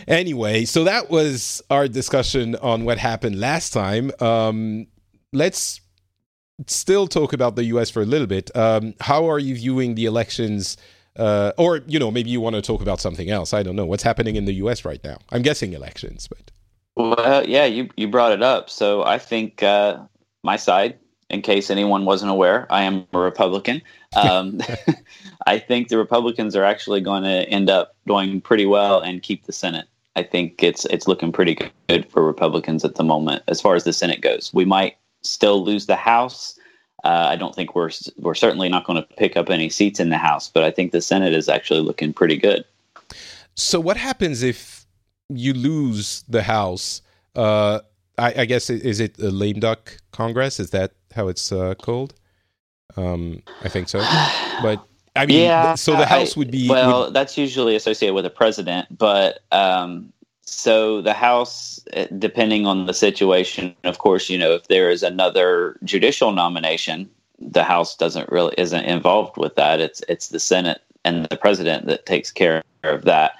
[0.08, 4.12] anyway, so that was our discussion on what happened last time.
[4.20, 4.88] Um,
[5.32, 5.82] let's
[6.66, 7.92] still talk about the U.S.
[7.92, 8.56] for a little bit.
[8.56, 10.76] Um, how are you viewing the elections?
[11.18, 13.54] Uh, or you know, maybe you want to talk about something else.
[13.54, 14.86] I don't know what's happening in the U.S.
[14.86, 15.18] right now.
[15.32, 16.52] I'm guessing elections, but.
[16.96, 18.70] Well, yeah, you you brought it up.
[18.70, 20.00] So I think uh,
[20.44, 20.98] my side,
[21.30, 23.82] in case anyone wasn't aware, I am a Republican.
[24.16, 24.60] Um,
[25.48, 29.46] I think the Republicans are actually going to end up doing pretty well and keep
[29.46, 29.88] the Senate.
[30.16, 33.86] I think it's it's looking pretty good for Republicans at the moment as far as
[33.86, 34.52] the Senate goes.
[34.54, 36.60] We might still lose the House.
[37.04, 40.10] Uh, I don't think we're we're certainly not going to pick up any seats in
[40.10, 42.66] the House, but I think the Senate is actually looking pretty good.
[43.56, 44.81] So, what happens if
[45.38, 47.02] you lose the House.
[47.36, 47.80] Uh,
[48.18, 50.60] I, I, guess is it a lame duck Congress?
[50.60, 52.14] Is that how it's uh, called?
[52.98, 54.00] Um, I think so.
[54.62, 57.06] But I mean, yeah, so the House would be well.
[57.06, 60.14] Would, that's usually associated with a president, but um,
[60.44, 65.02] so the House, eh, depending on the situation, of course, you know, if there is
[65.02, 69.80] another judicial nomination, the House doesn't really isn't involved with that.
[69.80, 73.34] It's it's the Senate and the president that takes care of that.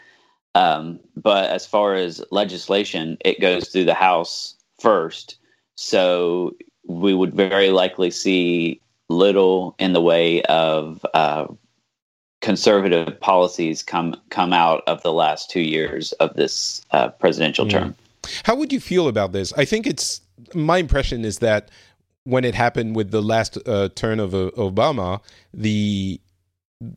[0.56, 5.38] Um, but as far as legislation, it goes through the House first.
[5.76, 11.48] So we would very likely see little in the way of uh,
[12.42, 17.80] conservative policies come come out of the last two years of this uh, presidential yeah.
[17.80, 17.96] term.
[18.44, 19.54] How would you feel about this?
[19.54, 20.22] I think it's
[20.54, 21.70] my impression is that
[22.24, 25.22] when it happened with the last uh, turn of uh, Obama,
[25.54, 26.20] the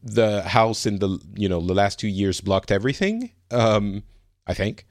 [0.03, 3.31] the House in the you know the last two years blocked everything.
[3.55, 4.03] Um,
[4.47, 4.87] I think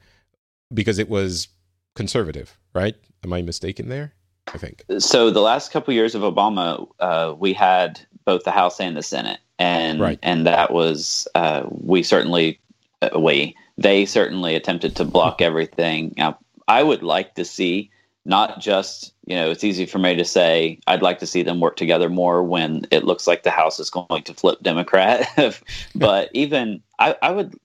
[0.72, 1.48] because it was
[1.94, 2.94] conservative, right?
[3.22, 4.12] Am I mistaken there?
[4.52, 5.30] I think so.
[5.30, 9.40] The last couple years of Obama, uh, we had both the House and the Senate,
[9.58, 10.18] and right.
[10.22, 12.60] and that was uh, we certainly
[13.00, 16.14] uh, we they certainly attempted to block everything.
[16.16, 16.38] Now,
[16.68, 17.90] I would like to see
[18.24, 21.60] not just you know it's easy for me to say i'd like to see them
[21.60, 25.28] work together more when it looks like the house is going to flip democrat
[25.94, 27.58] but even I, I, would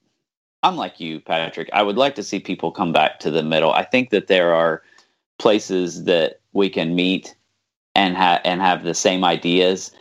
[0.63, 1.69] i'm like you patrick.
[1.73, 3.71] I would like to see people come back to the middle.
[3.71, 4.83] I think that there are
[5.37, 7.35] places that we can meet
[7.95, 9.91] and and have the same ideas.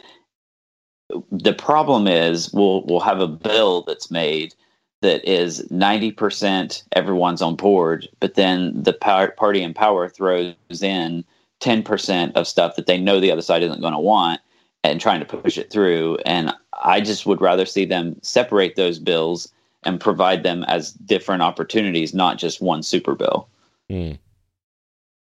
[1.30, 4.54] The problem is we'll we'll have a bill that's made
[5.00, 11.24] that is 90% everyone's on board, but then the power, party in power throws in
[11.60, 14.40] 10% of stuff that they know the other side isn't going to want
[14.84, 16.18] and trying to push it through.
[16.26, 16.52] And
[16.82, 19.52] I just would rather see them separate those bills
[19.82, 23.48] and provide them as different opportunities, not just one super bill.
[23.90, 24.18] Mm.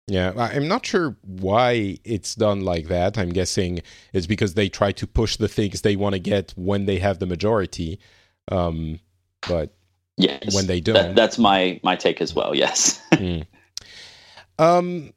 [0.09, 3.19] Yeah, I'm not sure why it's done like that.
[3.19, 3.83] I'm guessing
[4.15, 7.19] it's because they try to push the things they want to get when they have
[7.19, 8.01] the majority.
[8.51, 9.01] Um,
[9.47, 9.75] but
[10.17, 12.55] yes, when they don't, that, that's my my take as well.
[12.55, 13.03] Yes.
[13.13, 13.47] mm.
[14.59, 15.13] Um.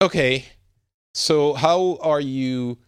[0.00, 0.46] Okay,
[1.12, 2.78] so how are you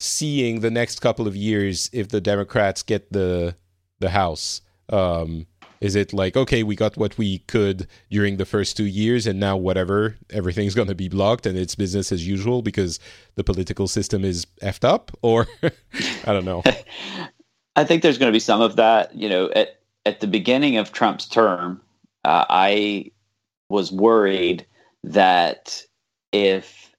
[0.00, 3.54] seeing the next couple of years if the Democrats get the
[4.00, 4.60] the House?
[4.92, 5.46] Um,
[5.82, 9.40] is it like, okay, we got what we could during the first two years, and
[9.40, 13.00] now whatever, everything's going to be blocked and it's business as usual because
[13.34, 15.10] the political system is effed up?
[15.22, 16.62] Or I don't know.
[17.76, 19.12] I think there's going to be some of that.
[19.12, 21.80] You know, at, at the beginning of Trump's term,
[22.24, 23.10] uh, I
[23.68, 24.64] was worried
[25.02, 25.82] that
[26.30, 26.94] if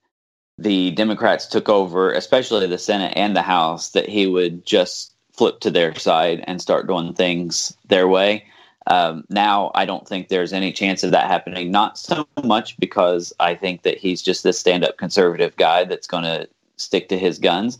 [0.58, 5.60] the Democrats took over, especially the Senate and the House, that he would just flip
[5.60, 8.44] to their side and start doing things their way.
[8.86, 11.70] Um, now, I don't think there's any chance of that happening.
[11.70, 16.24] Not so much because I think that he's just this stand-up conservative guy that's going
[16.24, 17.78] to stick to his guns.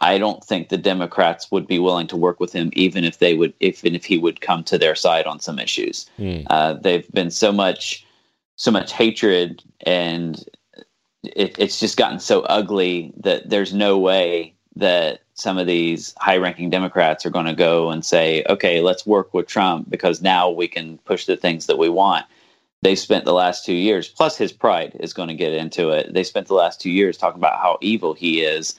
[0.00, 3.34] I don't think the Democrats would be willing to work with him, even if they
[3.34, 6.06] would, even if he would come to their side on some issues.
[6.18, 6.46] Mm.
[6.48, 8.06] Uh, they've been so much,
[8.56, 10.44] so much hatred, and
[11.22, 16.38] it, it's just gotten so ugly that there's no way that some of these high
[16.38, 20.50] ranking Democrats are going to go and say, okay, let's work with Trump because now
[20.50, 22.24] we can push the things that we want.
[22.82, 26.12] They spent the last two years, plus his pride is going to get into it.
[26.12, 28.78] They spent the last two years talking about how evil he is.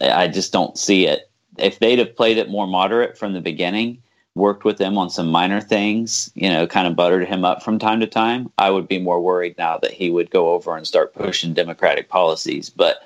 [0.00, 1.30] I just don't see it.
[1.56, 4.02] If they'd have played it more moderate from the beginning,
[4.34, 7.78] worked with him on some minor things, you know, kind of buttered him up from
[7.78, 10.86] time to time, I would be more worried now that he would go over and
[10.86, 12.70] start pushing Democratic policies.
[12.70, 13.02] But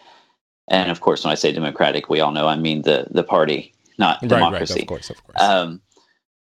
[0.71, 3.75] and of course, when I say democratic, we all know I mean the the party,
[3.99, 4.75] not democracy.
[4.75, 4.83] Right, right.
[4.83, 5.41] Of course, of course.
[5.41, 5.83] Um,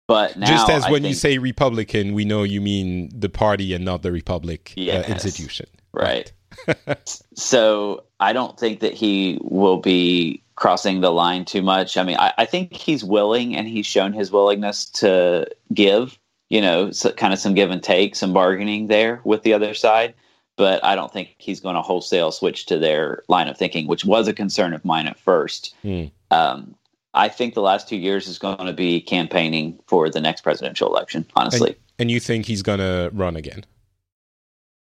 [0.07, 3.30] but now, just as I when think, you say Republican, we know you mean the
[3.30, 5.68] party and not the Republic uh, yes, uh, institution.
[5.93, 6.32] Right.
[6.68, 7.22] right.
[7.36, 11.97] so I don't think that he will be crossing the line too much.
[11.97, 16.18] I mean, I, I, think he's willing and he's shown his willingness to give,
[16.49, 19.76] you know, so kind of some give and take, some bargaining there with the other
[19.76, 20.15] side
[20.58, 24.03] but I don't think he's going to wholesale switch to their line of thinking, which
[24.03, 25.76] was a concern of mine at first.
[25.84, 26.12] Mm.
[26.32, 26.76] Um,
[27.14, 30.88] I think the last two years is going to be campaigning for the next presidential
[30.88, 31.70] election, honestly.
[31.70, 33.66] And, and you think he's going to run again?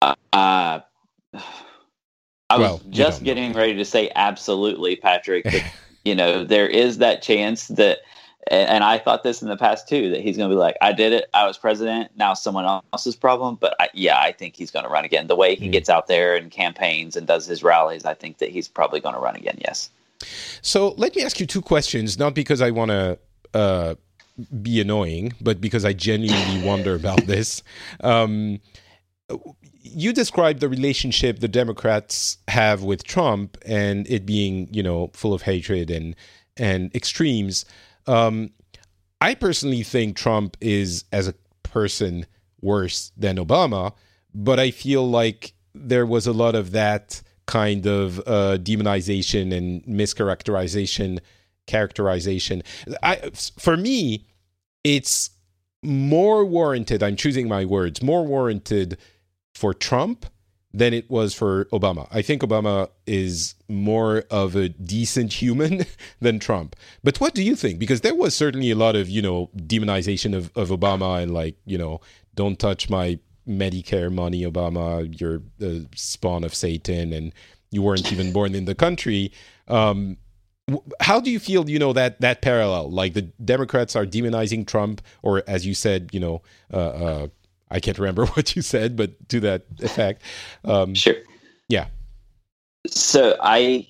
[0.02, 0.80] Uh, uh,
[2.50, 5.44] I well, was just getting ready to say absolutely, Patrick.
[5.44, 5.62] But,
[6.04, 7.98] you know, there is that chance that
[8.48, 10.92] and I thought this in the past too that he's going to be like, I
[10.92, 13.56] did it, I was president, now someone else's problem.
[13.60, 15.26] But I, yeah, I think he's going to run again.
[15.26, 15.72] The way he mm.
[15.72, 19.14] gets out there and campaigns and does his rallies, I think that he's probably going
[19.14, 19.58] to run again.
[19.60, 19.90] Yes.
[20.62, 23.18] So let me ask you two questions, not because I want to
[23.54, 23.94] uh,
[24.62, 27.62] be annoying, but because I genuinely wonder about this.
[28.02, 28.60] Um,
[29.82, 35.34] you described the relationship the Democrats have with Trump and it being, you know, full
[35.34, 36.14] of hatred and
[36.56, 37.64] and extremes.
[38.06, 38.50] Um,
[39.20, 42.26] I personally think Trump is, as a person,
[42.60, 43.92] worse than Obama,
[44.34, 49.82] but I feel like there was a lot of that kind of uh, demonization and
[49.84, 51.18] mischaracterization,
[51.66, 52.62] characterization.
[53.02, 54.26] I, for me,
[54.84, 55.30] it's
[55.82, 57.02] more warranted.
[57.02, 58.02] I'm choosing my words.
[58.02, 58.98] More warranted
[59.54, 60.26] for Trump
[60.72, 62.06] than it was for Obama.
[62.12, 65.84] I think Obama is more of a decent human
[66.20, 66.76] than Trump.
[67.02, 67.78] But what do you think?
[67.78, 71.56] Because there was certainly a lot of, you know, demonization of, of Obama and like,
[71.64, 72.00] you know,
[72.34, 73.18] don't touch my
[73.48, 77.32] Medicare money, Obama, you're the spawn of Satan and
[77.70, 79.32] you weren't even born in the country.
[79.66, 80.18] Um,
[81.00, 82.90] how do you feel, you know, that that parallel?
[82.90, 86.42] Like the Democrats are demonizing Trump, or as you said, you know,
[86.72, 87.28] uh, uh,
[87.70, 90.22] I can't remember what you said, but to that effect.
[90.64, 91.16] Um, sure.
[91.68, 91.86] Yeah.
[92.86, 93.86] So I,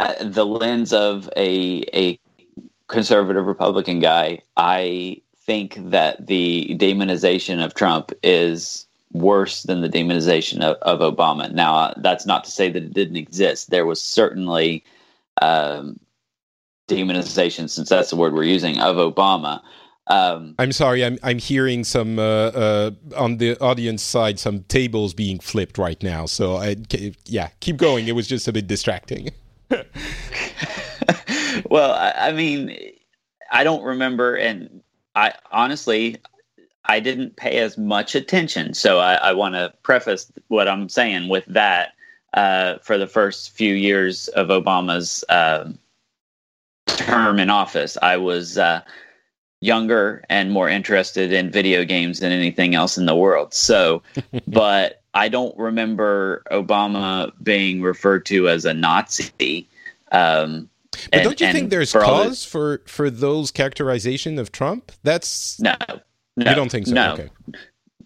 [0.00, 2.18] uh, the lens of a a
[2.88, 10.62] conservative Republican guy, I think that the demonization of Trump is worse than the demonization
[10.62, 11.52] of, of Obama.
[11.52, 13.70] Now, uh, that's not to say that it didn't exist.
[13.70, 14.84] There was certainly
[15.40, 15.98] um,
[16.88, 19.60] demonization, since that's the word we're using, of Obama.
[20.08, 25.14] Um, I'm sorry, I'm I'm hearing some uh, uh, on the audience side some tables
[25.14, 26.26] being flipped right now.
[26.26, 26.76] So I,
[27.26, 28.08] yeah, keep going.
[28.08, 29.30] It was just a bit distracting.
[31.70, 32.76] well, I, I, mean,
[33.52, 34.82] I don't remember, and
[35.14, 36.16] I honestly
[36.86, 38.74] I didn't pay as much attention.
[38.74, 41.92] So I, I want to preface what I'm saying with that.
[42.34, 45.70] Uh, for the first few years of Obama's uh,
[46.86, 48.80] term in office, I was uh,
[49.62, 53.54] younger and more interested in video games than anything else in the world.
[53.54, 54.02] So,
[54.46, 59.66] but I don't remember Obama being referred to as a Nazi.
[60.10, 64.92] Um, but and, don't you think there's for cause for for those characterization of Trump?
[65.04, 65.74] That's no,
[66.36, 66.92] no, you don't think so?
[66.92, 67.30] No, okay.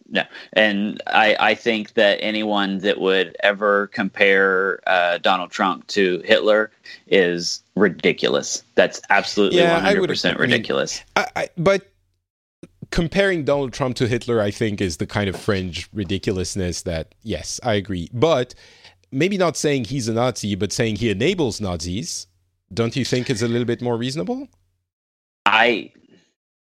[0.09, 0.23] No.
[0.53, 6.71] And I I think that anyone that would ever compare uh, Donald Trump to Hitler
[7.07, 8.63] is ridiculous.
[8.75, 11.03] That's absolutely one hundred percent ridiculous.
[11.17, 11.91] I, I, but
[12.91, 17.61] comparing Donald Trump to Hitler, I think, is the kind of fringe ridiculousness that yes,
[17.63, 18.09] I agree.
[18.13, 18.55] But
[19.13, 22.27] maybe not saying he's a Nazi, but saying he enables Nazis
[22.73, 24.49] don't you think is a little bit more reasonable?
[25.45, 25.93] I,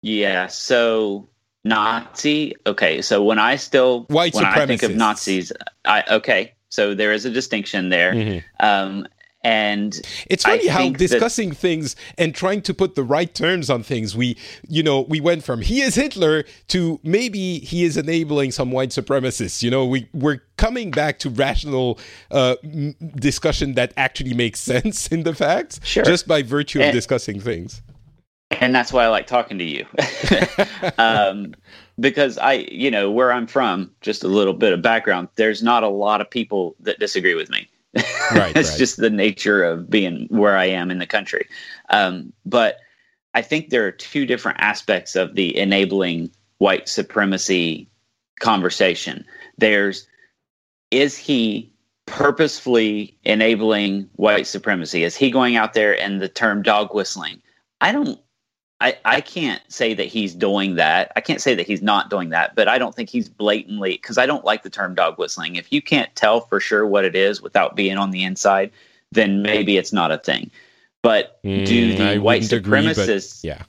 [0.02, 0.48] yeah.
[0.48, 1.30] So
[1.66, 2.56] Nazi.
[2.66, 3.02] Okay.
[3.02, 5.52] So when I still white when I think of Nazis,
[5.84, 6.54] I okay.
[6.70, 8.14] So there is a distinction there.
[8.14, 8.66] Mm-hmm.
[8.66, 9.08] Um,
[9.46, 13.84] and it's funny how discussing that, things and trying to put the right terms on
[13.84, 14.36] things we
[14.68, 18.90] you know we went from he is hitler to maybe he is enabling some white
[18.90, 22.00] supremacists you know we we're coming back to rational
[22.32, 22.56] uh,
[23.18, 26.04] discussion that actually makes sense in the facts sure.
[26.04, 27.84] just by virtue and, of discussing things
[28.52, 29.86] and that's why i like talking to you
[30.98, 31.54] um,
[32.00, 35.84] because i you know where i'm from just a little bit of background there's not
[35.84, 37.68] a lot of people that disagree with me
[38.32, 38.52] Right.
[38.56, 38.78] it's right.
[38.78, 41.48] just the nature of being where I am in the country.
[41.90, 42.80] Um, but
[43.34, 47.90] I think there are two different aspects of the enabling white supremacy
[48.40, 49.26] conversation.
[49.58, 50.08] There's
[50.92, 51.72] is he
[52.06, 55.04] purposefully enabling white supremacy?
[55.04, 57.42] Is he going out there and the term dog whistling?
[57.82, 58.20] I don't
[58.82, 61.12] I, I can't say that he's doing that.
[61.16, 64.18] I can't say that he's not doing that, but I don't think he's blatantly because
[64.18, 65.56] I don't like the term dog whistling.
[65.56, 68.72] If you can't tell for sure what it is without being on the inside,
[69.12, 70.52] then maybe it's not a thing.
[71.02, 73.44] But mm, do the I white supremacists?
[73.44, 73.64] Agree, yeah.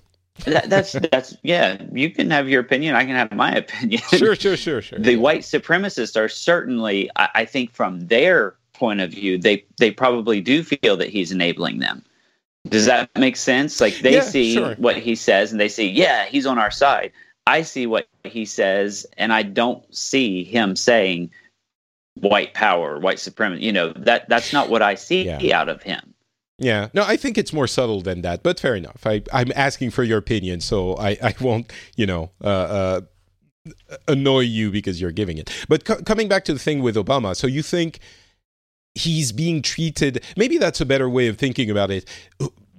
[0.44, 1.80] that, that's that's yeah.
[1.92, 2.96] You can have your opinion.
[2.96, 4.02] I can have my opinion.
[4.08, 4.98] Sure, sure, sure, sure.
[4.98, 9.90] The white supremacists are certainly, I, I think, from their point of view, they they
[9.90, 12.02] probably do feel that he's enabling them.
[12.68, 13.80] Does that make sense?
[13.80, 14.74] Like they yeah, see sure.
[14.76, 17.12] what he says and they see, yeah, he's on our side.
[17.46, 21.30] I see what he says and I don't see him saying
[22.14, 23.64] white power, white supremacy.
[23.64, 25.58] You know, that that's not what I see yeah.
[25.58, 26.14] out of him.
[26.58, 29.06] Yeah, no, I think it's more subtle than that, but fair enough.
[29.06, 33.00] I, I'm asking for your opinion, so I, I won't, you know, uh, uh,
[34.08, 35.50] annoy you because you're giving it.
[35.68, 38.00] But co- coming back to the thing with Obama, so you think
[38.96, 42.08] he's being treated maybe that's a better way of thinking about it.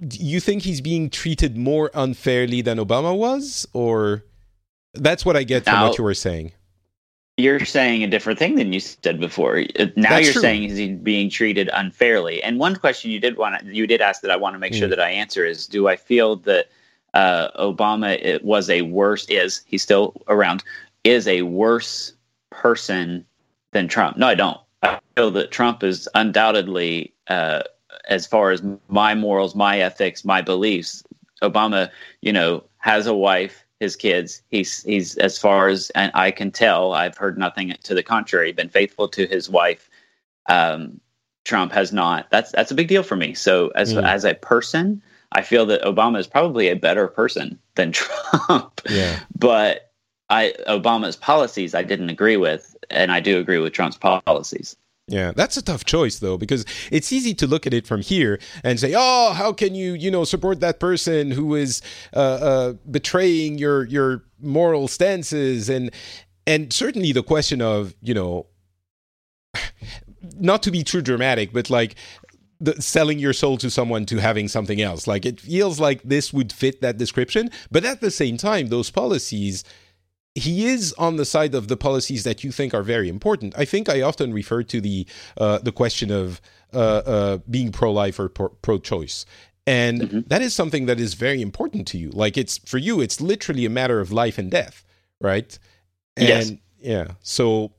[0.00, 4.24] You think he's being treated more unfairly than obama was or
[4.94, 6.52] that's what i get from now, what you were saying.
[7.36, 9.58] you're saying a different thing than you said before.
[9.78, 10.42] Uh, now that's you're true.
[10.42, 12.42] saying he's being treated unfairly.
[12.42, 14.74] And one question you did want to, you did ask that i want to make
[14.74, 14.90] sure mm.
[14.90, 16.66] that i answer is do i feel that
[17.14, 20.64] uh, obama it was a worse is he's still around
[21.04, 22.12] is a worse
[22.50, 23.24] person
[23.72, 24.16] than trump?
[24.16, 27.62] No i don't I feel that Trump is undoubtedly, uh,
[28.08, 31.02] as far as my morals, my ethics, my beliefs.
[31.42, 31.90] Obama,
[32.22, 34.42] you know, has a wife, his kids.
[34.50, 38.52] He's he's as far as and I can tell, I've heard nothing to the contrary.
[38.52, 39.88] Been faithful to his wife.
[40.48, 41.00] Um,
[41.44, 42.30] Trump has not.
[42.30, 43.34] That's that's a big deal for me.
[43.34, 44.02] So as mm.
[44.02, 45.02] as a person,
[45.32, 48.80] I feel that Obama is probably a better person than Trump.
[48.88, 49.20] Yeah.
[49.38, 49.87] But
[50.30, 54.76] I Obama's policies I didn't agree with, and I do agree with Trump's policies.
[55.08, 58.38] Yeah, that's a tough choice though, because it's easy to look at it from here
[58.62, 61.80] and say, "Oh, how can you, you know, support that person who is
[62.14, 65.90] uh, uh, betraying your your moral stances?" and
[66.46, 68.46] and certainly the question of, you know,
[70.38, 71.94] not to be too dramatic, but like
[72.60, 75.06] the, selling your soul to someone to having something else.
[75.06, 78.90] Like it feels like this would fit that description, but at the same time, those
[78.90, 79.64] policies
[80.38, 83.54] he is on the side of the policies that you think are very important.
[83.56, 86.40] I think I often refer to the uh, the question of
[86.72, 89.24] uh, uh, being pro life or pro choice.
[89.66, 90.20] And mm-hmm.
[90.28, 92.10] that is something that is very important to you.
[92.10, 94.84] Like it's for you, it's literally a matter of life and death,
[95.20, 95.58] right?
[96.16, 96.52] And yes.
[96.78, 97.72] yeah, so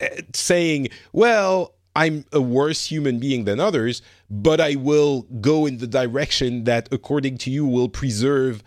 [0.00, 5.78] uh, saying, well, I'm a worse human being than others, but I will go in
[5.78, 8.62] the direction that, according to you, will preserve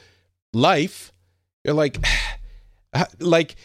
[0.54, 1.14] life.
[1.64, 1.98] You're like,
[3.20, 3.56] like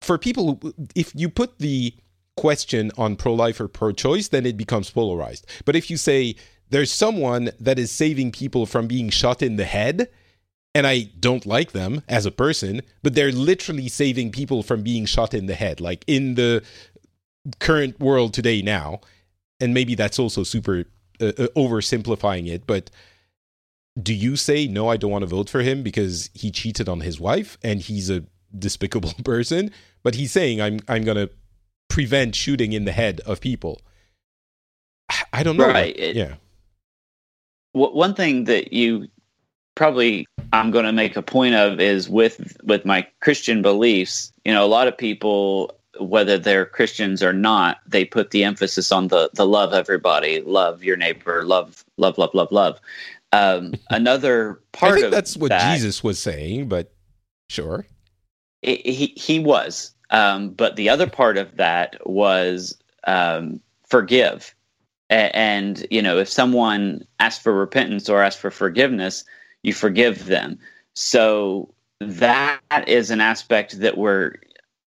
[0.00, 0.60] for people
[0.94, 1.94] if you put the
[2.36, 6.34] question on pro-life or pro-choice then it becomes polarized but if you say
[6.70, 10.08] there's someone that is saving people from being shot in the head
[10.74, 15.04] and I don't like them as a person, but they're literally saving people from being
[15.04, 16.62] shot in the head, like in the
[17.60, 19.00] current world today now.
[19.60, 20.86] And maybe that's also super
[21.20, 22.90] uh, uh oversimplifying it, but
[24.00, 24.88] do you say no?
[24.88, 28.10] I don't want to vote for him because he cheated on his wife and he's
[28.10, 28.24] a
[28.56, 29.70] despicable person.
[30.02, 31.30] But he's saying I'm I'm going to
[31.88, 33.80] prevent shooting in the head of people.
[35.32, 35.68] I don't know.
[35.68, 35.96] Right.
[35.96, 36.34] It, yeah.
[37.74, 39.08] One thing that you
[39.74, 44.32] probably I'm going to make a point of is with with my Christian beliefs.
[44.44, 48.92] You know, a lot of people, whether they're Christians or not, they put the emphasis
[48.92, 52.80] on the the love everybody, love your neighbor, love love love love love.
[53.32, 56.92] Um, another part I think of that's what that, Jesus was saying, but
[57.48, 57.86] sure,
[58.62, 59.94] it, he he was.
[60.10, 62.76] Um, but the other part of that was
[63.06, 64.54] um, forgive.
[65.10, 69.24] A- and you know, if someone asks for repentance or asks for forgiveness,
[69.62, 70.58] you forgive them.
[70.94, 74.34] So that is an aspect that we're,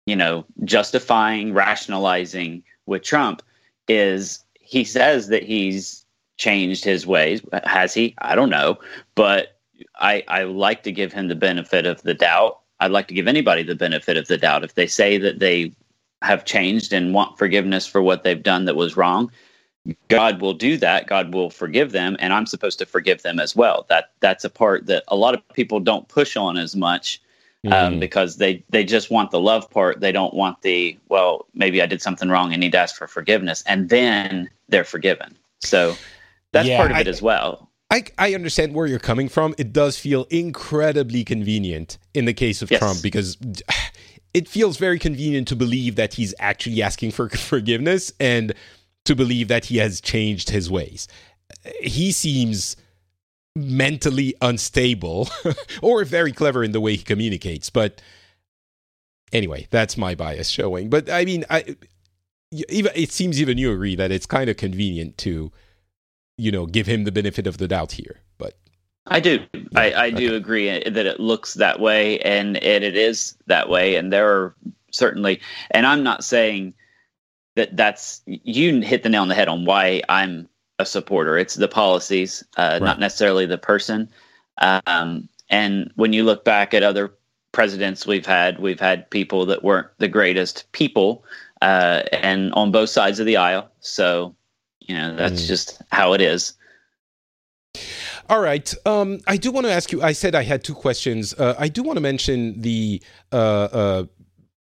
[0.07, 3.43] you know, justifying, rationalizing with Trump
[3.89, 6.04] is he says that he's
[6.37, 7.41] changed his ways.
[7.65, 8.15] Has he?
[8.19, 8.79] I don't know.
[9.15, 9.59] But
[9.97, 12.61] I, I like to give him the benefit of the doubt.
[12.81, 14.65] I'd like to give anybody the benefit of the doubt.
[14.65, 15.73] If they say that they
[16.23, 19.31] have changed and want forgiveness for what they've done that was wrong,
[20.09, 21.07] God will do that.
[21.07, 23.85] God will forgive them, and I'm supposed to forgive them as well.
[23.89, 27.21] That that's a part that a lot of people don't push on as much
[27.67, 28.01] um, mm.
[28.01, 30.01] because they they just want the love part.
[30.01, 33.07] They don't want the well, maybe I did something wrong and need to ask for
[33.07, 35.37] forgiveness, and then they're forgiven.
[35.61, 35.97] So
[36.55, 37.71] that's yeah, part of it as well.
[37.91, 39.55] I, I understand where you're coming from.
[39.59, 42.81] It does feel incredibly convenient in the case of yes.
[42.81, 43.37] Trump because
[44.35, 48.55] it feels very convenient to believe that he's actually asking for forgiveness and
[49.05, 51.09] to believe that he has changed his ways.
[51.83, 52.77] He seems
[53.55, 55.29] mentally unstable
[55.83, 57.71] or very clever in the way he communicates.
[57.71, 58.01] But
[59.33, 60.89] anyway, that's my bias showing.
[60.89, 61.77] But I mean, I
[62.69, 65.53] even it seems even you agree that it's kind of convenient to,
[66.37, 68.21] you know, give him the benefit of the doubt here.
[68.39, 68.57] But
[69.07, 70.17] I do, yeah, I, I okay.
[70.17, 74.29] do agree that it looks that way, and it, it is that way, and there
[74.29, 74.55] are
[74.91, 75.41] certainly,
[75.73, 76.75] and I'm not saying
[77.57, 81.39] that that's you hit the nail on the head on why I'm a supporter.
[81.39, 82.83] It's the policies, uh, right.
[82.83, 84.09] not necessarily the person.
[84.59, 87.13] Um, and when you look back at other
[87.53, 91.25] presidents we've had, we've had people that weren't the greatest people,
[91.63, 93.69] uh, and on both sides of the aisle.
[93.81, 94.35] So,
[94.87, 95.47] you know, that's mm.
[95.47, 96.55] just how it is.
[98.29, 98.73] All right.
[98.87, 100.03] Um, I do want to ask you.
[100.03, 101.35] I said I had two questions.
[101.35, 104.05] Uh, I do want to mention the uh, uh,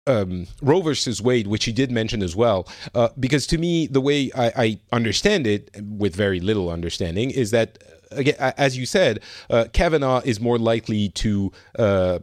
[0.07, 4.01] um, Roe versus Wade, which you did mention as well, uh, because to me, the
[4.01, 8.85] way I, I, understand it, with very little understanding, is that, uh, again, as you
[8.85, 12.19] said, uh, Kavanaugh is more likely to uh,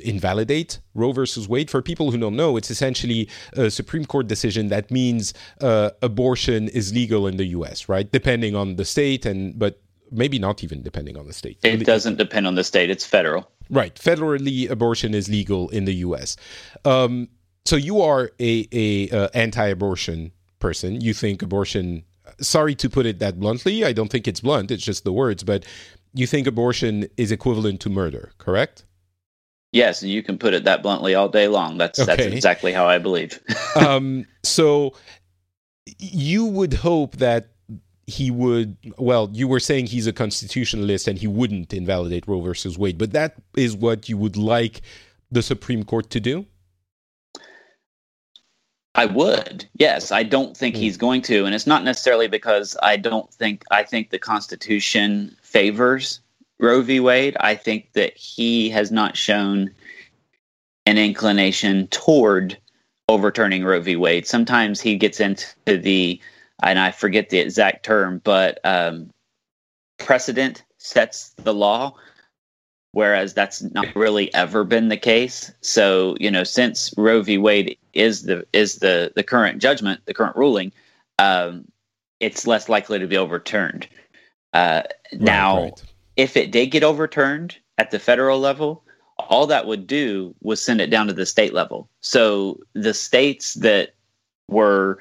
[0.00, 1.70] invalidate Roe versus Wade.
[1.70, 6.68] For people who don't know, it's essentially a Supreme Court decision that means uh, abortion
[6.68, 7.88] is legal in the U.S.
[7.88, 11.58] Right, depending on the state, and but maybe not even depending on the state.
[11.62, 13.50] It doesn't depend on the state; it's federal.
[13.70, 13.94] Right.
[13.96, 16.36] Federally, abortion is legal in the U.S.
[16.84, 17.28] Um,
[17.64, 21.00] so you are a, a uh, anti-abortion person.
[21.00, 22.04] You think abortion.
[22.40, 23.84] Sorry to put it that bluntly.
[23.84, 24.70] I don't think it's blunt.
[24.70, 25.42] It's just the words.
[25.42, 25.64] But
[26.14, 28.85] you think abortion is equivalent to murder, correct?
[29.72, 31.76] Yes, you can put it that bluntly all day long.
[31.76, 32.16] That's okay.
[32.16, 33.38] that's exactly how I believe.
[33.76, 34.94] um, so
[35.98, 37.48] you would hope that
[38.06, 42.78] he would well you were saying he's a constitutionalist and he wouldn't invalidate roe versus
[42.78, 44.80] wade but that is what you would like
[45.32, 46.46] the supreme court to do
[48.94, 50.78] i would yes i don't think mm.
[50.78, 55.36] he's going to and it's not necessarily because i don't think i think the constitution
[55.42, 56.20] favors
[56.58, 59.70] roe v wade i think that he has not shown
[60.86, 62.56] an inclination toward
[63.08, 66.20] overturning roe v wade sometimes he gets into the
[66.62, 69.10] and I forget the exact term, but um,
[69.98, 71.94] precedent sets the law,
[72.92, 75.52] whereas that's not really ever been the case.
[75.60, 77.38] So you know, since Roe v.
[77.38, 80.72] Wade is the is the the current judgment, the current ruling,
[81.18, 81.66] um,
[82.20, 83.86] it's less likely to be overturned.
[84.52, 84.82] Uh,
[85.12, 85.82] right, now, right.
[86.16, 88.82] If it did get overturned at the federal level,
[89.18, 91.88] all that would do was send it down to the state level.
[92.00, 93.94] So the states that
[94.48, 94.98] were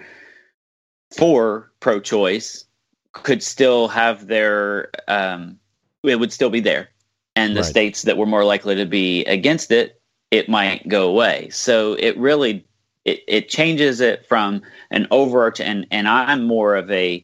[1.15, 2.65] for pro-choice
[3.13, 5.57] could still have their um,
[6.03, 6.89] it would still be there
[7.35, 7.69] and the right.
[7.69, 10.01] states that were more likely to be against it
[10.31, 12.65] it might go away so it really
[13.05, 14.61] it, it changes it from
[14.91, 17.23] an overarching and, and i'm more of a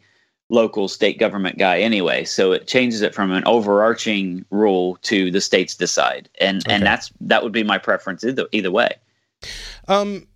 [0.52, 5.42] local state government guy anyway so it changes it from an overarching rule to the
[5.42, 6.76] states decide and okay.
[6.76, 8.94] and that's that would be my preference either either way
[9.88, 10.28] um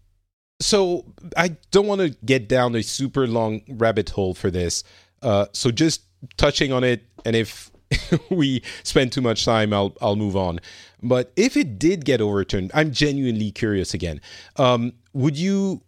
[0.59, 1.05] so
[1.35, 4.83] I don't want to get down a super long rabbit hole for this.
[5.21, 6.03] Uh, so just
[6.37, 7.71] touching on it, and if
[8.29, 10.59] we spend too much time, I'll I'll move on.
[11.03, 14.21] But if it did get overturned, I'm genuinely curious again.
[14.55, 15.81] Um, would you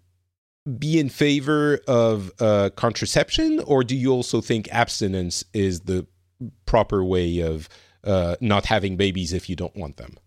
[0.68, 6.06] be in favor of uh, contraception, or do you also think abstinence is the
[6.66, 7.70] proper way of
[8.04, 10.18] uh, not having babies if you don't want them?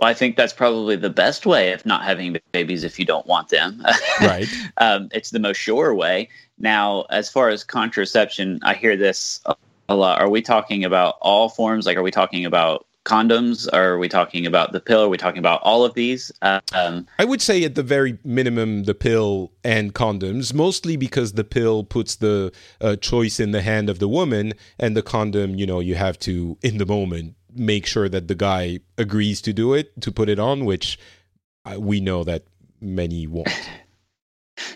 [0.00, 3.26] Well, I think that's probably the best way of not having babies if you don't
[3.26, 3.82] want them.
[4.20, 4.46] Right.
[4.78, 6.28] um, it's the most sure way.
[6.58, 9.42] Now, as far as contraception, I hear this
[9.88, 10.20] a lot.
[10.20, 11.84] Are we talking about all forms?
[11.84, 13.68] Like, are we talking about condoms?
[13.72, 15.04] Are we talking about the pill?
[15.04, 16.30] Are we talking about all of these?
[16.42, 21.44] Um, I would say at the very minimum, the pill and condoms, mostly because the
[21.44, 25.66] pill puts the uh, choice in the hand of the woman, and the condom, you
[25.66, 29.72] know, you have to, in the moment, make sure that the guy agrees to do
[29.72, 30.98] it, to put it on, which
[31.64, 32.44] uh, we know that
[32.80, 33.48] many won't.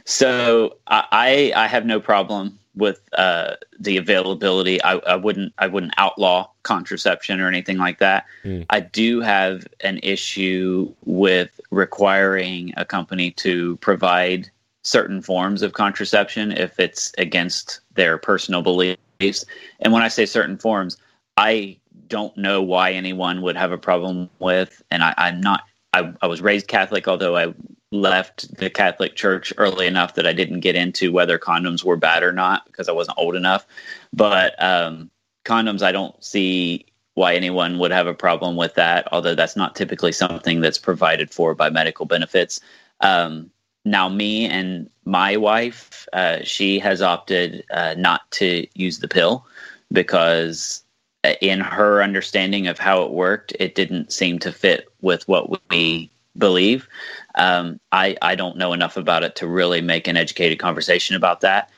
[0.04, 4.82] So I I have no problem with uh, the availability.
[4.82, 8.24] I, I, wouldn't I wouldn't outlaw contraception or anything like that.
[8.44, 8.66] Mm.
[8.70, 14.50] I do have an issue with requiring a company to provide
[14.82, 19.44] certain forms of contraception if it's against their personal beliefs.
[19.80, 20.96] And when I say certain forms,
[21.36, 21.76] I
[22.08, 25.62] don't know why anyone would have a problem with, and I, I'm not.
[25.94, 27.52] I, I was raised Catholic, although I
[27.92, 32.22] left the Catholic Church early enough that I didn't get into whether condoms were bad
[32.22, 33.66] or not because I wasn't old enough.
[34.12, 35.10] But um,
[35.44, 39.76] condoms, I don't see why anyone would have a problem with that, although that's not
[39.76, 42.60] typically something that's provided for by medical benefits.
[43.00, 43.50] Um,
[43.84, 49.44] now, me and my wife, uh, she has opted uh, not to use the pill
[49.90, 50.82] because,
[51.24, 55.60] uh, in her understanding of how it worked, it didn't seem to fit with what
[55.68, 56.88] we believe.
[57.34, 61.40] Um, I, I don't know enough about it to really make an educated conversation about
[61.40, 61.70] that.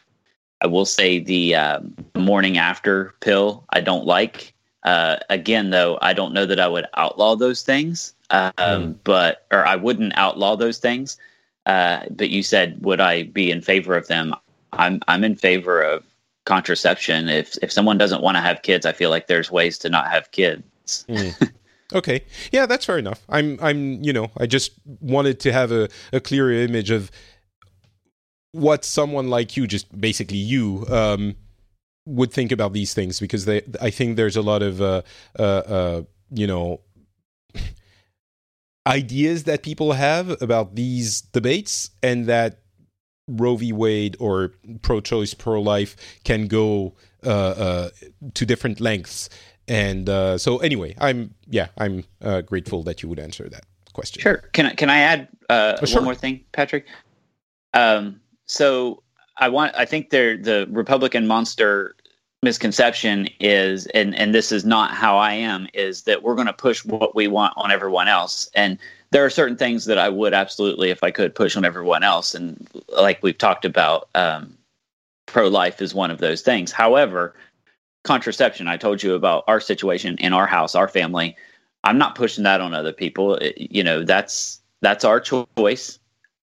[0.60, 4.54] I will say the um, morning after pill I don't like.
[4.82, 8.96] Uh, again, though, I don't know that I would outlaw those things, um, mm.
[9.04, 11.16] but or I wouldn't outlaw those things.
[11.66, 14.34] Uh, but you said, would I be in favor of them?
[14.72, 16.04] I'm I'm in favor of
[16.44, 17.28] contraception.
[17.28, 20.10] If if someone doesn't want to have kids, I feel like there's ways to not
[20.10, 21.06] have kids.
[21.08, 21.50] Mm.
[21.94, 22.24] Okay.
[22.50, 23.22] Yeah, that's fair enough.
[23.28, 27.10] I'm I'm you know, I just wanted to have a, a clearer image of
[28.52, 31.34] what someone like you, just basically you, um,
[32.06, 35.02] would think about these things because they I think there's a lot of uh,
[35.38, 36.80] uh, uh, you know
[38.86, 42.58] ideas that people have about these debates and that
[43.26, 43.72] Roe v.
[43.72, 47.90] Wade or pro-choice, pro-life can go uh, uh,
[48.34, 49.30] to different lengths
[49.68, 54.20] and uh, so anyway, I'm yeah, I'm uh, grateful that you would answer that question.
[54.20, 54.38] Sure.
[54.52, 56.00] Can I can I add uh, oh, sure.
[56.00, 56.86] one more thing, Patrick?
[57.72, 59.02] Um, so
[59.38, 61.96] I want I think there the Republican monster
[62.44, 66.52] misconception is and and this is not how I am is that we're going to
[66.52, 68.78] push what we want on everyone else and
[69.10, 72.34] there are certain things that I would absolutely if I could push on everyone else
[72.34, 74.56] and like we've talked about um,
[75.26, 77.34] pro life is one of those things however
[78.04, 78.68] contraception.
[78.68, 81.36] I told you about our situation in our house, our family.
[81.82, 83.36] I'm not pushing that on other people.
[83.36, 85.98] It, you know, that's that's our choice.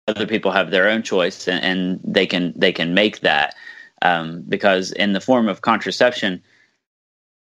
[0.07, 3.55] Other people have their own choice, and, and they can they can make that
[4.01, 6.41] um, because in the form of contraception,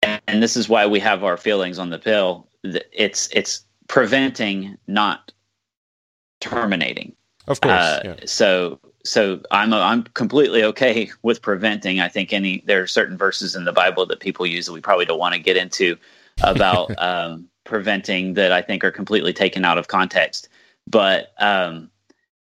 [0.01, 2.47] and this is why we have our feelings on the pill.
[2.63, 5.31] It's it's preventing, not
[6.39, 7.15] terminating.
[7.47, 7.73] Of course.
[7.73, 8.15] Uh, yeah.
[8.25, 11.99] So so I'm I'm completely okay with preventing.
[11.99, 14.81] I think any there are certain verses in the Bible that people use that we
[14.81, 15.97] probably don't want to get into
[16.43, 20.49] about um, preventing that I think are completely taken out of context.
[20.85, 21.89] But um,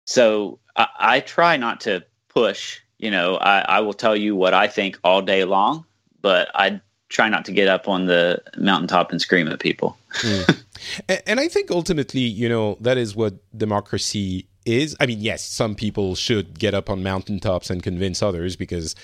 [0.06, 2.80] so I, I, try not to push.
[2.98, 5.86] You know, I, I will tell you what I think all day long,
[6.22, 9.98] but I try not to get up on the mountaintop and scream at people.
[10.22, 10.64] mm.
[11.08, 15.44] and, and I think ultimately, you know, that is what democracy is i mean yes
[15.44, 18.96] some people should get up on mountaintops and convince others because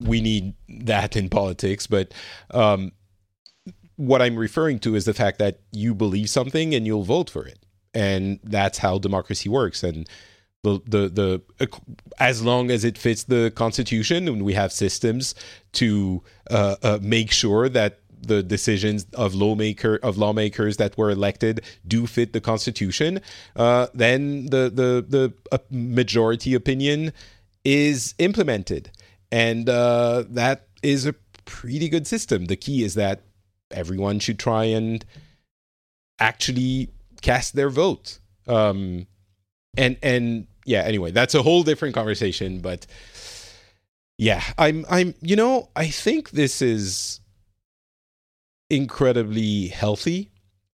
[0.00, 2.12] we need that in politics but
[2.52, 2.92] um,
[3.96, 7.46] what i'm referring to is the fact that you believe something and you'll vote for
[7.46, 7.58] it.
[7.94, 9.82] And that's how democracy works.
[9.82, 10.08] And
[10.62, 11.08] the the
[11.58, 11.70] the
[12.18, 15.34] as long as it fits the constitution and we have systems
[15.72, 21.62] to uh, uh, make sure that the decisions of lawmaker of lawmakers that were elected
[21.86, 23.20] do fit the Constitution,
[23.56, 27.12] uh, then the the the uh, majority opinion
[27.64, 28.90] is implemented,
[29.30, 31.14] and uh, that is a
[31.44, 32.46] pretty good system.
[32.46, 33.22] The key is that
[33.70, 35.04] everyone should try and
[36.18, 36.90] actually
[37.20, 38.18] cast their vote.
[38.46, 39.06] Um,
[39.76, 42.86] and and yeah, anyway, that's a whole different conversation, but
[44.18, 47.20] yeah, I'm I'm you know I think this is
[48.70, 50.30] incredibly healthy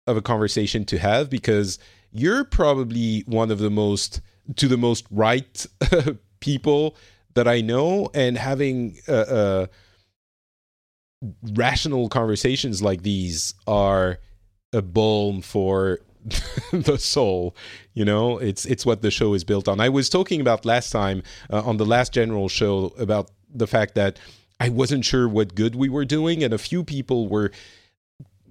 [0.08, 1.80] of a conversation to have because
[2.12, 4.22] you're probably one of the most
[4.56, 5.66] to the most right
[6.40, 6.96] people
[7.36, 9.68] that I know, and having uh, uh,
[11.54, 14.20] rational conversations like these are
[14.72, 16.00] a balm for
[16.72, 17.56] the soul
[17.94, 18.38] you know?
[18.38, 19.80] It's it's what the show is built on.
[19.80, 23.96] I was talking about last time uh, on the last general show about the fact
[23.96, 24.20] that
[24.60, 27.52] i wasn't sure what good we were doing and a few people were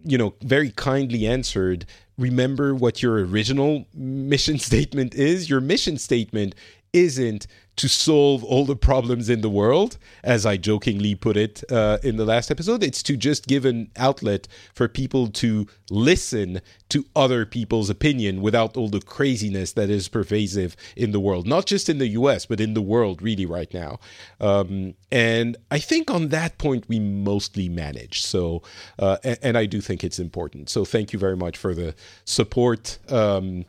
[0.04, 1.86] you know very kindly answered
[2.18, 5.50] remember what your original mission statement is?
[5.50, 6.54] Your mission statement
[6.92, 11.98] isn't to solve all the problems in the world, as I jokingly put it uh,
[12.02, 12.82] in the last episode.
[12.82, 18.76] It's to just give an outlet for people to listen to other people's opinion without
[18.76, 22.60] all the craziness that is pervasive in the world, not just in the US, but
[22.60, 23.98] in the world really right now.
[24.38, 28.20] Um, and I think on that point, we mostly manage.
[28.22, 28.62] So,
[28.98, 30.68] uh, and, and, I do think it's important.
[30.68, 32.98] So, thank you very much for the support.
[33.08, 33.64] Um,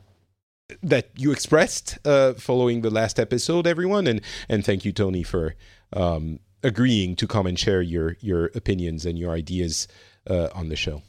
[0.82, 5.56] that you expressed uh, following the last episode, everyone, and and thank you, Tony, for
[5.94, 9.88] um, agreeing to come and share your your opinions and your ideas
[10.30, 11.02] uh, on the show.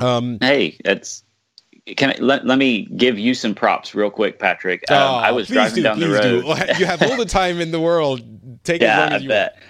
[0.00, 1.24] Um, hey, that's
[1.96, 4.88] can I, let, let me give you some props real quick, Patrick.
[4.90, 6.42] Um, oh, I was driving do, down the road.
[6.42, 6.74] Do.
[6.78, 8.20] You have all the time in the world.
[8.64, 9.54] Take yeah, as long as I you bet.
[9.54, 9.66] Want.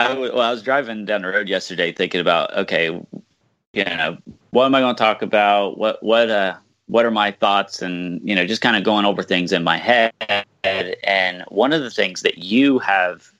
[0.00, 2.86] I, well, I was driving down the road yesterday, thinking about okay,
[3.72, 4.18] you know,
[4.50, 5.78] what am I going to talk about?
[5.78, 6.56] What what uh
[6.88, 9.76] what are my thoughts and you know just kind of going over things in my
[9.76, 10.12] head.
[10.64, 13.30] And one of the things that you have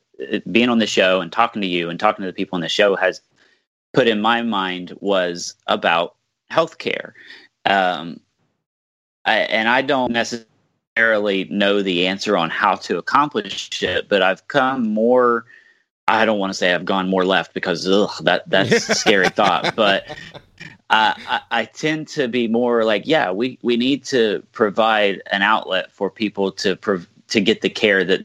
[0.51, 2.69] being on the show and talking to you and talking to the people on the
[2.69, 3.21] show has
[3.93, 6.17] put in my mind was about
[6.51, 7.13] healthcare.
[7.65, 8.21] Um,
[9.29, 14.49] I, and i don't necessarily know the answer on how to accomplish it but i've
[14.49, 15.45] come more
[16.09, 19.29] i don't want to say i've gone more left because ugh, that that's a scary
[19.29, 20.17] thought but
[20.91, 25.93] I, I, tend to be more like, yeah, we, we need to provide an outlet
[25.93, 28.25] for people to prov- to get the care that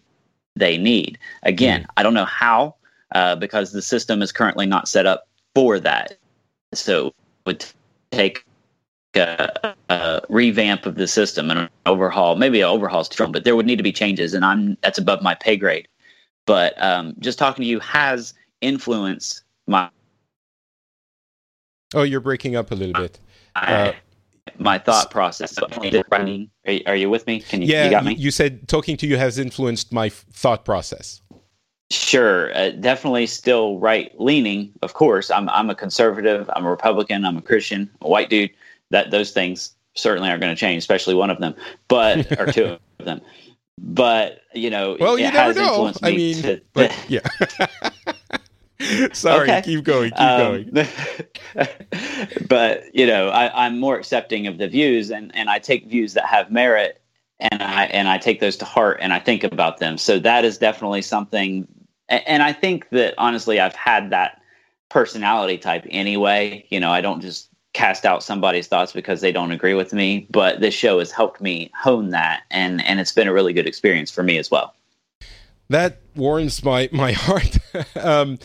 [0.56, 1.18] they need.
[1.44, 1.86] Again, mm.
[1.98, 2.76] I don't know how
[3.14, 6.18] uh, because the system is currently not set up for that.
[6.74, 7.14] So it
[7.46, 7.66] would
[8.12, 8.46] take
[9.16, 12.36] a, a revamp of the system and an overhaul.
[12.36, 14.98] Maybe an overhaul is strong, but there would need to be changes, and I'm that's
[14.98, 15.88] above my pay grade.
[16.46, 19.90] But um, just talking to you has influenced my
[21.94, 23.20] Oh, you're breaking up a little bit.
[23.56, 23.94] I, uh,
[24.58, 25.58] my thought process.
[26.10, 26.50] running.
[26.86, 27.40] Are, you with me?
[27.40, 27.68] Can you?
[27.68, 28.16] Yeah, you got me.
[28.16, 31.22] You said talking to you has influenced my thought process.
[31.92, 34.72] Sure, uh, definitely still right leaning.
[34.82, 36.50] Of course, I'm I'm a conservative.
[36.56, 37.26] I'm a Republican.
[37.26, 37.90] I'm a Christian.
[38.02, 38.52] A white dude.
[38.90, 41.56] That those things certainly aren't going to change, especially one of them,
[41.88, 42.66] but or two
[43.00, 43.22] of them.
[43.78, 45.92] But you know, well, you never know.
[46.02, 47.22] I mean, to, but, yeah.
[49.14, 49.62] Sorry, okay.
[49.62, 50.88] keep going, keep um, going.
[52.48, 56.14] but you know, I, am more accepting of the views, and and I take views
[56.14, 57.02] that have merit,
[57.40, 59.98] and I and I take those to heart, and I think about them.
[59.98, 61.68] So that is definitely something,
[62.10, 64.42] and I think that honestly, I've had that
[64.90, 66.66] personality type anyway.
[66.70, 70.28] You know, I don't just cast out somebody's thoughts because they don't agree with me,
[70.30, 73.68] but this show has helped me hone that, and and it's been a really good
[73.68, 74.76] experience for me as well
[75.70, 77.58] that warms my my heart.
[77.96, 78.40] um,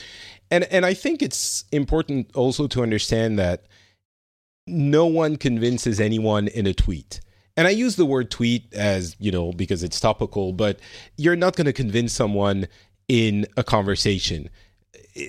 [0.50, 3.64] and and I think it's important also to understand that
[4.66, 7.20] no one convinces anyone in a tweet.
[7.56, 10.78] And I use the word tweet as, you know, because it's topical, but
[11.16, 12.68] you're not going to convince someone
[13.08, 14.48] in a conversation.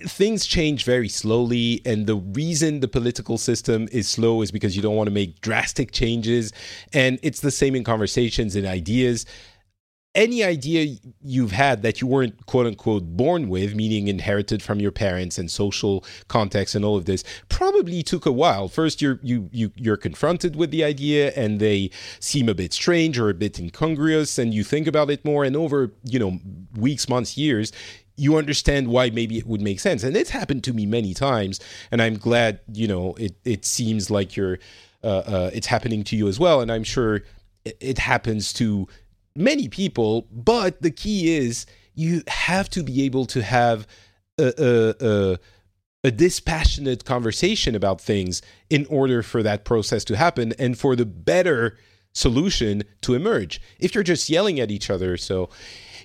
[0.05, 4.83] Things change very slowly, and the reason the political system is slow is because you
[4.83, 6.53] don't want to make drastic changes.
[6.93, 9.25] And it's the same in conversations and ideas
[10.15, 14.91] any idea you've had that you weren't quote unquote born with, meaning inherited from your
[14.91, 18.67] parents and social context and all of this, probably took a while.
[18.67, 23.19] First, you're you you you're confronted with the idea, and they seem a bit strange
[23.19, 25.43] or a bit incongruous, and you think about it more.
[25.43, 26.39] And over you know
[26.75, 27.71] weeks, months, years,
[28.15, 30.03] you understand why maybe it would make sense.
[30.03, 31.59] And it's happened to me many times,
[31.91, 33.35] and I'm glad you know it.
[33.45, 34.57] It seems like you're
[35.03, 37.21] uh, uh, it's happening to you as well, and I'm sure
[37.65, 38.87] it happens to
[39.39, 41.65] many people, but the key is
[41.95, 43.87] you have to be able to have
[44.37, 45.39] a, a, a,
[46.03, 51.05] a dispassionate conversation about things in order for that process to happen and for the
[51.05, 51.77] better
[52.13, 53.61] solution to emerge.
[53.79, 55.49] If you're just yelling at each other, so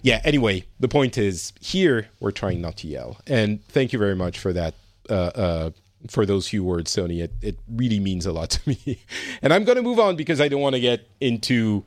[0.02, 3.18] yeah, anyway, the point is here we're trying not to yell.
[3.26, 4.74] And thank you very much for that.
[5.08, 5.70] Uh, uh,
[6.08, 9.02] for those few words, Tony, it, it really means a lot to me.
[9.42, 11.84] and I'm going to move on because I don't want to get into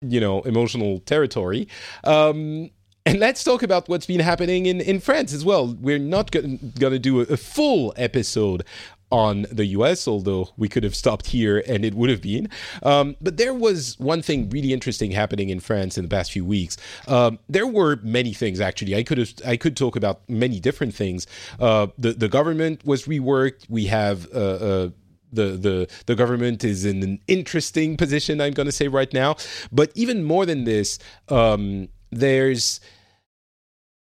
[0.00, 1.68] you know emotional territory.
[2.04, 2.70] Um,
[3.06, 5.74] and let's talk about what's been happening in, in France as well.
[5.80, 8.62] We're not going to do a, a, full episode
[9.10, 12.48] on the US, although we could have stopped here and it would have been.
[12.82, 16.44] Um, but there was one thing really interesting happening in France in the past few
[16.44, 16.76] weeks.
[17.08, 18.94] Um, there were many things actually.
[18.94, 21.26] I could have I could talk about many different things.
[21.58, 23.68] Uh, the the government was reworked.
[23.68, 24.88] We have uh, uh,
[25.32, 28.40] the the the government is in an interesting position.
[28.40, 29.36] I'm going to say right now,
[29.70, 32.80] but even more than this, um, there's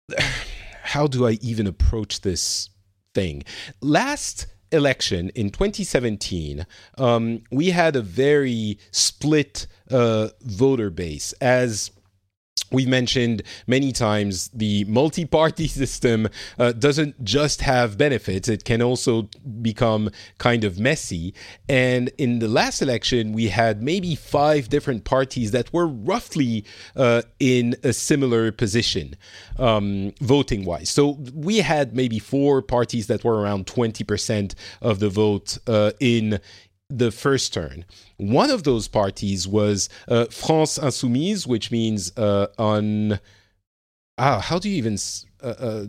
[0.84, 2.70] how do I even approach this
[3.14, 3.44] thing?
[3.82, 6.66] Last election in 2017,
[6.98, 11.92] um, we had a very split uh, voter base as
[12.74, 16.28] we mentioned many times the multi party system
[16.58, 19.30] uh, doesn't just have benefits, it can also
[19.62, 21.34] become kind of messy.
[21.70, 27.22] And in the last election, we had maybe five different parties that were roughly uh,
[27.40, 29.16] in a similar position
[29.60, 30.90] um, voting wise.
[30.90, 36.40] So we had maybe four parties that were around 20% of the vote uh, in
[36.90, 37.86] the first turn.
[38.18, 43.20] One of those parties was uh, France Insoumise, which means uh, on.
[44.18, 44.98] Ah, how do you even
[45.42, 45.86] uh, uh,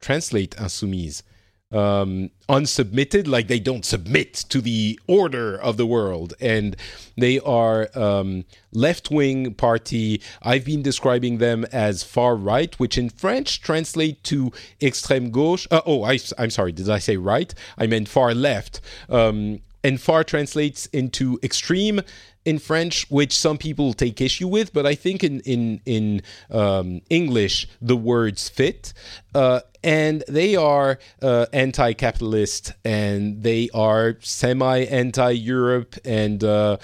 [0.00, 1.22] translate Insoumise?
[1.70, 6.74] Um, unsubmitted, like they don't submit to the order of the world, and
[7.18, 10.22] they are um, left-wing party.
[10.40, 14.50] I've been describing them as far right, which in French translate to
[14.80, 15.66] extrême gauche.
[15.70, 16.72] Uh, oh, I, am sorry.
[16.72, 17.52] Did I say right?
[17.76, 18.80] I meant far left.
[19.10, 22.00] Um, and far translates into extreme
[22.44, 27.00] in French, which some people take issue with, but I think in in in um,
[27.10, 28.92] English the words fit,
[29.34, 36.78] uh, and they are uh, anti-capitalist and they are semi-anti-Europe, and uh,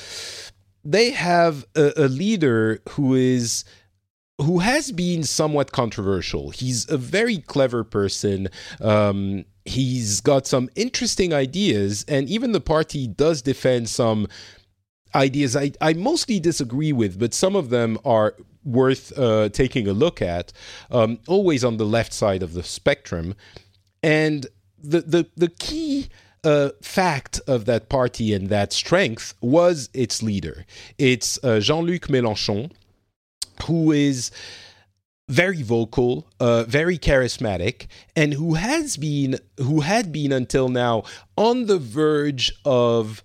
[0.85, 3.65] they have a, a leader who is
[4.39, 6.51] who has been somewhat controversial.
[6.51, 8.49] He's a very clever person.
[8.81, 14.29] Um, he's got some interesting ideas, and even the party does defend some
[15.15, 18.35] ideas I, I mostly disagree with, but some of them are
[18.65, 20.53] worth uh, taking a look at,
[20.91, 23.35] um, always on the left side of the spectrum.
[24.03, 24.47] And
[24.83, 26.09] the, the, the key
[26.43, 30.67] uh, fact of that party and that strength was its leader.
[30.99, 32.71] It's uh, Jean Luc Mélenchon,
[33.67, 34.31] who is
[35.29, 41.05] very vocal, uh, very charismatic, and who has been, who had been until now
[41.37, 43.25] on the verge of,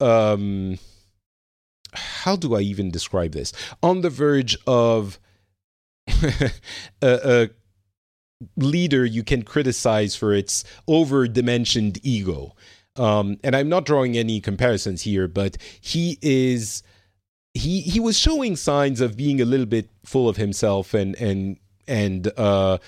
[0.00, 0.78] um,
[1.94, 3.52] how do I even describe this?
[3.82, 5.18] On the verge of
[6.08, 6.50] a,
[7.02, 7.50] a
[8.56, 12.54] leader you can criticize for its over-dimensioned ego.
[12.96, 16.82] Um, and I'm not drawing any comparisons here, but he is
[17.54, 21.58] he he was showing signs of being a little bit full of himself and and
[21.86, 22.78] and uh,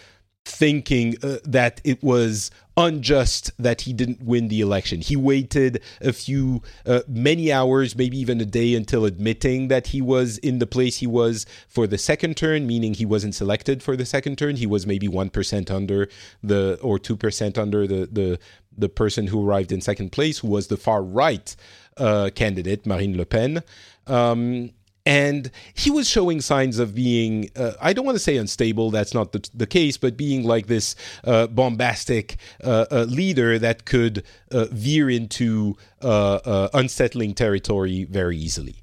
[0.44, 5.00] thinking uh, that it was unjust that he didn't win the election.
[5.00, 10.02] He waited a few, uh, many hours, maybe even a day until admitting that he
[10.02, 13.96] was in the place he was for the second turn, meaning he wasn't selected for
[13.96, 14.56] the second turn.
[14.56, 16.08] He was maybe 1% under
[16.42, 18.38] the, or 2% under the, the,
[18.76, 21.54] the person who arrived in second place, who was the far right
[21.96, 23.62] uh, candidate, Marine Le Pen.
[24.06, 24.70] Um,
[25.06, 29.12] and he was showing signs of being uh, i don't want to say unstable that's
[29.12, 34.24] not the, the case but being like this uh, bombastic uh, uh leader that could
[34.50, 38.76] uh, veer into uh, unsettling territory very easily.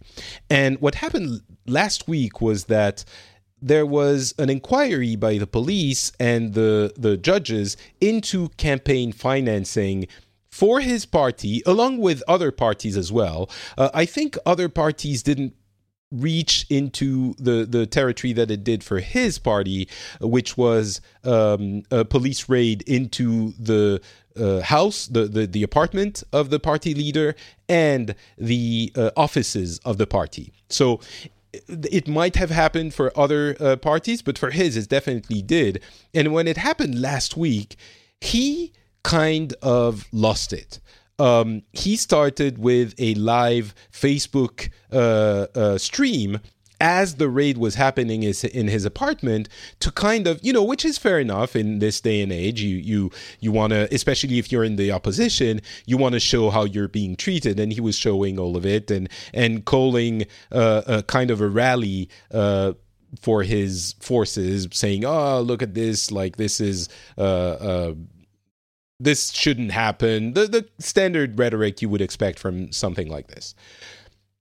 [0.49, 3.05] And what happened last week was that
[3.61, 10.07] there was an inquiry by the police and the the judges into campaign financing
[10.51, 13.49] for his party, along with other parties as well.
[13.77, 15.53] Uh, I think other parties didn't
[16.11, 19.87] reach into the, the territory that it did for his party,
[20.19, 24.01] which was um, a police raid into the
[24.37, 27.33] uh, house, the, the, the apartment of the party leader,
[27.69, 30.51] and the uh, offices of the party.
[30.69, 30.99] So
[31.67, 35.81] it might have happened for other uh, parties, but for his, it definitely did.
[36.13, 37.75] And when it happened last week,
[38.19, 38.73] he
[39.03, 40.79] kind of lost it.
[41.19, 46.39] Um, he started with a live Facebook uh, uh, stream
[46.81, 49.47] as the raid was happening is in his apartment
[49.79, 52.59] to kind of you know which is fair enough in this day and age.
[52.59, 56.49] You you you want to especially if you're in the opposition you want to show
[56.49, 57.59] how you're being treated.
[57.59, 61.47] And he was showing all of it and and calling uh, a kind of a
[61.47, 62.73] rally uh,
[63.21, 66.11] for his forces saying oh look at this.
[66.11, 67.93] Like this is uh, uh
[69.03, 70.33] this shouldn't happen.
[70.33, 73.55] The the standard rhetoric you would expect from something like this.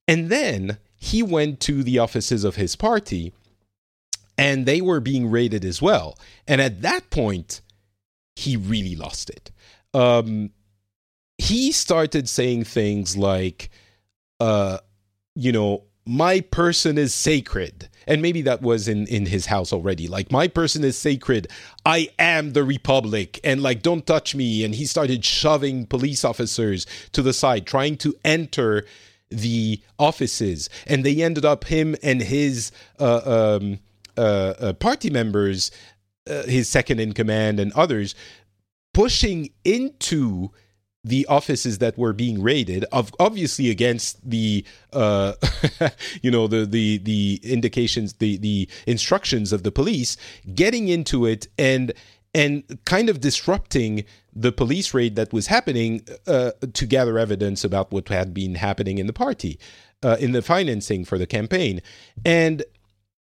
[0.07, 3.33] And then he went to the offices of his party
[4.41, 6.19] and they were being raided as well.
[6.49, 7.61] And at that point,
[8.37, 9.51] he really lost it.
[9.93, 10.51] Um,
[11.37, 13.69] he started saying things like,
[14.41, 14.79] uh,
[15.35, 17.90] you know, my person is sacred.
[18.11, 20.09] And maybe that was in, in his house already.
[20.09, 21.47] Like, my person is sacred.
[21.87, 23.39] I am the Republic.
[23.45, 24.65] And, like, don't touch me.
[24.65, 28.85] And he started shoving police officers to the side, trying to enter
[29.31, 30.69] the offices.
[30.89, 33.79] And they ended up, him and his uh, um,
[34.19, 35.71] uh, uh, party members,
[36.29, 38.17] uh, his second in command, and others,
[38.93, 40.51] pushing into
[41.03, 45.33] the offices that were being raided of obviously against the uh
[46.23, 50.17] you know the the the indications the the instructions of the police
[50.55, 51.95] getting into it and
[52.35, 57.91] and kind of disrupting the police raid that was happening uh, to gather evidence about
[57.91, 59.59] what had been happening in the party
[60.03, 61.83] uh, in the financing for the campaign.
[62.25, 62.63] And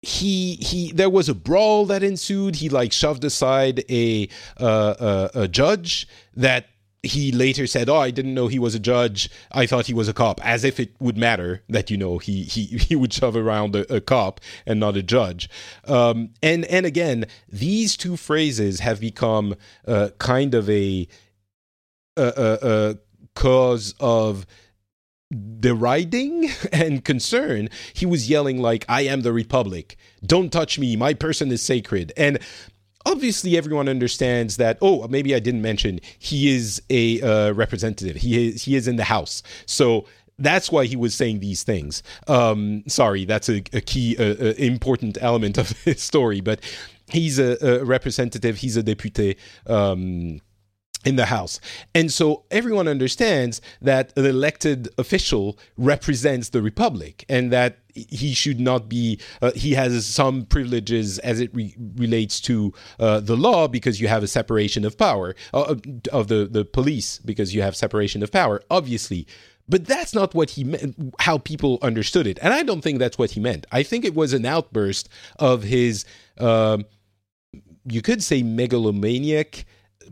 [0.01, 2.57] he he there was a brawl that ensued.
[2.57, 6.67] He like shoved aside a uh, a, a judge that
[7.03, 9.29] he later said, "Oh, I didn't know he was a judge.
[9.51, 12.43] I thought he was a cop." As if it would matter that you know he
[12.43, 15.49] he he would shove around a, a cop and not a judge.
[15.85, 19.55] Um, and and again, these two phrases have become
[19.87, 21.07] uh, kind of a,
[22.17, 22.97] a, a, a
[23.33, 24.45] cause of
[25.59, 27.69] deriding and concern.
[27.93, 29.95] He was yelling like, "I am the Republic.
[30.25, 30.97] Don't touch me.
[30.97, 32.39] My person is sacred." And
[33.05, 38.15] obviously everyone understands that oh maybe i didn't mention he is a uh, representative.
[38.15, 39.43] He is he is in the house.
[39.65, 40.05] So
[40.37, 42.03] that's why he was saying these things.
[42.27, 46.61] Um, sorry that's a, a key uh, uh, important element of his story but
[47.09, 48.57] he's a, a representative.
[48.57, 49.37] He's a député.
[49.67, 50.41] Um,
[51.05, 51.59] in the House.
[51.95, 58.59] And so everyone understands that an elected official represents the Republic and that he should
[58.59, 63.67] not be, uh, he has some privileges as it re- relates to uh, the law
[63.67, 65.75] because you have a separation of power, uh,
[66.11, 69.25] of the, the police because you have separation of power, obviously.
[69.67, 72.39] But that's not what he meant, how people understood it.
[72.41, 73.67] And I don't think that's what he meant.
[73.71, 76.05] I think it was an outburst of his,
[76.39, 76.85] um,
[77.85, 79.65] you could say, megalomaniac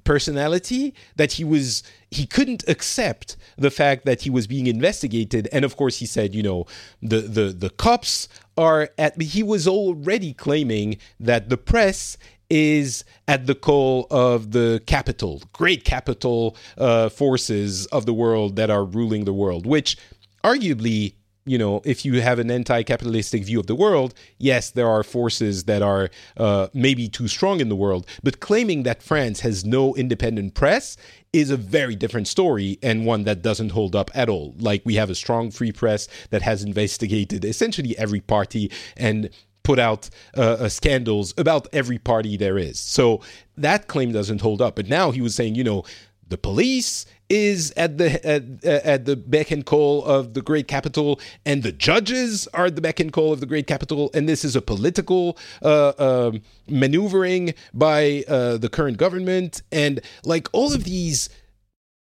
[0.04, 5.50] personality that he was he couldn't accept the fact that he was being investigated.
[5.52, 6.66] And of course he said you know
[7.02, 8.28] the the the cops
[8.58, 12.18] are at he was already claiming that the press
[12.50, 18.70] is at the call of the capital great capital uh, forces of the world that
[18.70, 19.98] are ruling the world which
[20.46, 21.14] arguably
[21.48, 25.64] you know, if you have an anti-capitalistic view of the world, yes, there are forces
[25.64, 28.06] that are uh, maybe too strong in the world.
[28.22, 30.98] But claiming that France has no independent press
[31.34, 34.56] is a very different story and one that doesn't hold up at all.
[34.60, 39.30] Like we have a strong free press that has investigated essentially every party and
[39.68, 42.80] put out uh, uh, scandals about every party there is.
[42.80, 43.22] So
[43.58, 44.78] that claim doesn't hold up.
[44.78, 45.84] But now he was saying, you know,
[46.30, 51.20] the police is at the at, at, the beck and call of the great capital,
[51.46, 54.46] and the judges are at the beck and call of the great capital, and this
[54.46, 56.32] is a political uh, uh,
[56.70, 61.30] maneuvering by uh, the current government, and like all of these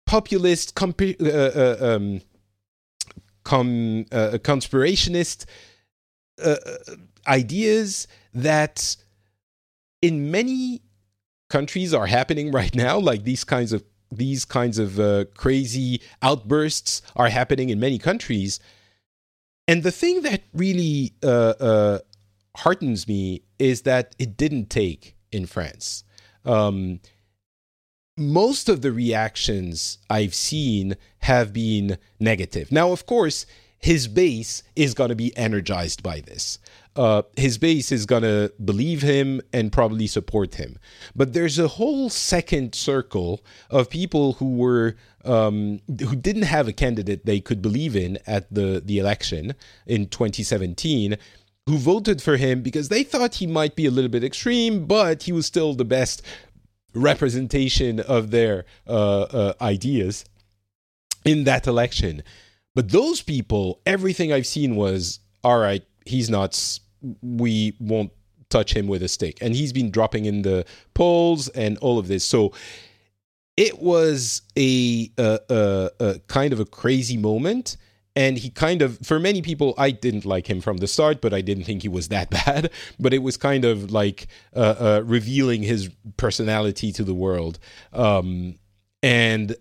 [0.06, 2.20] populist comp- uh, uh, um,
[3.44, 5.46] com- uh, conspirationist
[7.28, 8.96] ideas that
[10.00, 10.82] in many
[11.48, 17.02] countries are happening right now, like these kinds of these kinds of uh, crazy outbursts
[17.16, 18.60] are happening in many countries.
[19.66, 21.98] And the thing that really uh, uh,
[22.56, 26.04] heartens me is that it didn't take in France.
[26.44, 27.00] Um,
[28.16, 32.70] most of the reactions I've seen have been negative.
[32.70, 33.46] Now, of course,
[33.78, 36.58] his base is going to be energized by this
[36.96, 40.78] uh, his base is going to believe him and probably support him.
[41.16, 43.40] But there's a whole second circle
[43.70, 48.52] of people who were um, who didn't have a candidate they could believe in at
[48.52, 49.54] the the election
[49.86, 51.16] in 2017
[51.66, 55.22] who voted for him because they thought he might be a little bit extreme, but
[55.22, 56.22] he was still the best
[56.92, 60.24] representation of their uh, uh, ideas
[61.24, 62.22] in that election.
[62.74, 66.80] But those people, everything I've seen was all right he's nuts.
[67.22, 68.12] We won't
[68.52, 69.38] touch him with a stick.
[69.40, 70.64] And he's been dropping in the
[70.94, 72.24] polls and all of this.
[72.24, 72.52] So
[73.56, 77.76] it was a, a, a, a kind of a crazy moment.
[78.14, 81.32] And he kind of, for many people, I didn't like him from the start, but
[81.32, 82.70] I didn't think he was that bad.
[83.00, 85.88] But it was kind of like uh, uh, revealing his
[86.18, 87.58] personality to the world.
[87.92, 88.58] Um,
[89.02, 89.56] and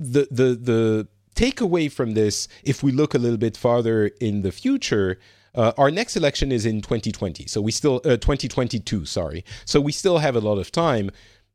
[0.00, 4.52] the the the takeaway from this, if we look a little bit farther in the
[4.52, 5.18] future,
[5.56, 9.06] uh, our next election is in 2020, so we still uh, 2022.
[9.06, 11.10] Sorry, so we still have a lot of time.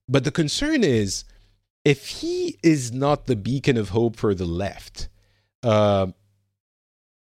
[0.10, 1.24] But the concern is
[1.86, 5.08] if he is not the beacon of hope for the left,
[5.64, 6.08] uh,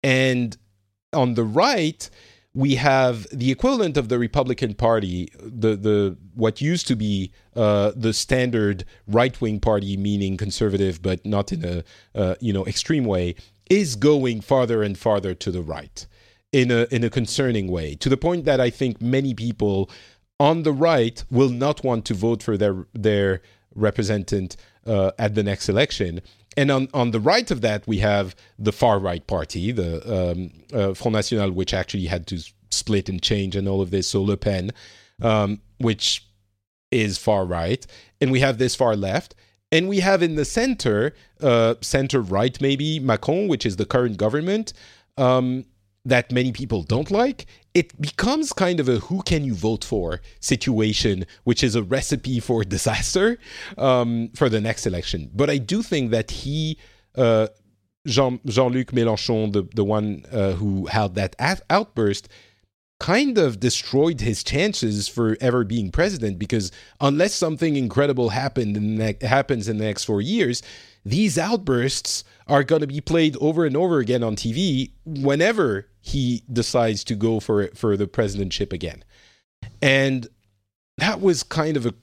[0.03, 0.57] and
[1.15, 2.09] on the right,
[2.53, 7.93] we have the equivalent of the Republican Party, the the what used to be uh,
[7.97, 11.85] the standard right wing party, meaning conservative, but not in a
[12.15, 13.37] uh, you know extreme way,
[13.71, 16.07] is going farther and farther to the right
[16.53, 19.91] in a in a concerning way, to the point that I think many people
[20.41, 23.43] on the right will not want to vote for their their
[23.75, 24.57] representative
[24.87, 26.21] uh, at the next election.
[26.57, 30.51] And on, on the right of that, we have the far right party, the um,
[30.73, 32.39] uh, Front National, which actually had to
[32.71, 34.09] split and change and all of this.
[34.09, 34.73] So Le Pen,
[35.23, 36.27] um, which
[36.91, 37.87] is far right.
[38.21, 39.37] And we have this far left.
[39.71, 44.17] And we have in the center, uh, center right maybe, Macron, which is the current
[44.17, 44.73] government.
[45.17, 45.65] Um,
[46.05, 50.21] that many people don't like, it becomes kind of a who can you vote for
[50.41, 53.39] situation, which is a recipe for disaster
[53.77, 55.31] um, for the next election.
[55.35, 56.79] But I do think that he,
[57.15, 57.49] uh,
[58.07, 61.37] Jean Jean Luc Mélenchon, the the one uh, who had that
[61.69, 62.29] outburst,
[63.01, 68.97] kind of destroyed his chances for ever being president because unless something incredible happened in
[68.97, 70.63] ne- happens in the next four years,
[71.05, 76.43] these outbursts are going to be played over and over again on TV whenever he
[76.51, 79.05] decides to go for for the presidentship again.
[79.83, 80.27] And
[80.97, 81.95] that was kind of a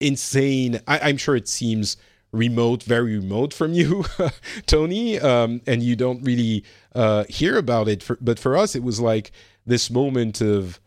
[0.00, 0.80] insane.
[0.86, 1.96] I, am sure it seems
[2.32, 4.04] remote, very remote from you,
[4.66, 8.02] Tony, um, and you don't really uh, hear about it.
[8.02, 9.32] For, but for us, it was like
[9.66, 10.80] this moment of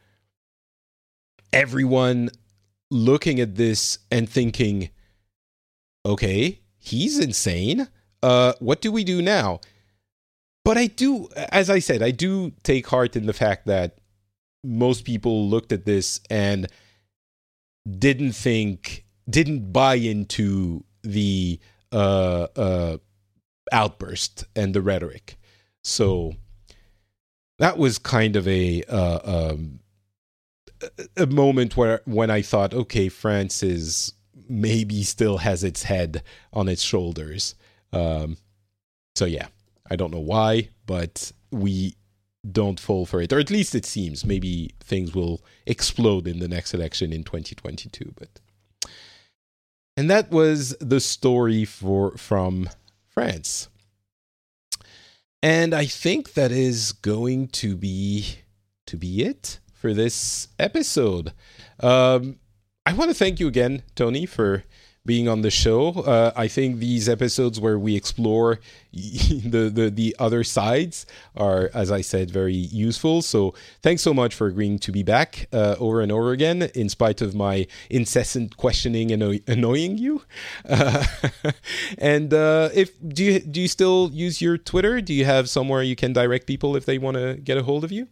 [1.51, 2.29] everyone
[2.89, 4.89] looking at this and thinking,
[6.05, 7.87] okay, he's insane.
[8.23, 9.59] Uh, what do we do now?
[10.63, 13.97] But I do, as I said, I do take heart in the fact that
[14.63, 16.67] most people looked at this and
[17.99, 21.59] didn't think, didn't buy into the
[21.91, 22.97] uh, uh,
[23.73, 25.35] outburst and the rhetoric.
[25.83, 26.35] So
[27.59, 29.19] that was kind of a uh,
[29.57, 29.79] um,
[31.17, 34.13] a moment where when I thought, okay, France is
[34.47, 36.23] maybe still has its head
[36.53, 37.55] on its shoulders.
[37.93, 38.37] Um,
[39.15, 39.47] so yeah,
[39.89, 41.95] I don't know why, but we
[42.49, 44.25] don't fall for it, or at least it seems.
[44.25, 48.13] Maybe things will explode in the next election in 2022.
[48.17, 48.39] But
[49.95, 52.69] and that was the story for from
[53.07, 53.69] France.
[55.41, 58.39] And I think that is going to be
[58.87, 61.33] to be it for this episode.
[61.79, 62.39] Um,
[62.85, 64.63] I want to thank you again, Tony, for
[65.05, 65.89] being on the show.
[65.89, 68.59] Uh, I think these episodes where we explore
[68.93, 71.05] the, the the other sides
[71.35, 73.21] are, as I said, very useful.
[73.21, 76.89] So thanks so much for agreeing to be back uh, over and over again, in
[76.89, 80.21] spite of my incessant questioning and anno- annoying you.
[80.67, 81.03] Uh,
[81.97, 85.01] and uh, if do you do you still use your Twitter?
[85.01, 87.84] Do you have somewhere you can direct people if they want to get a hold
[87.84, 88.07] of you?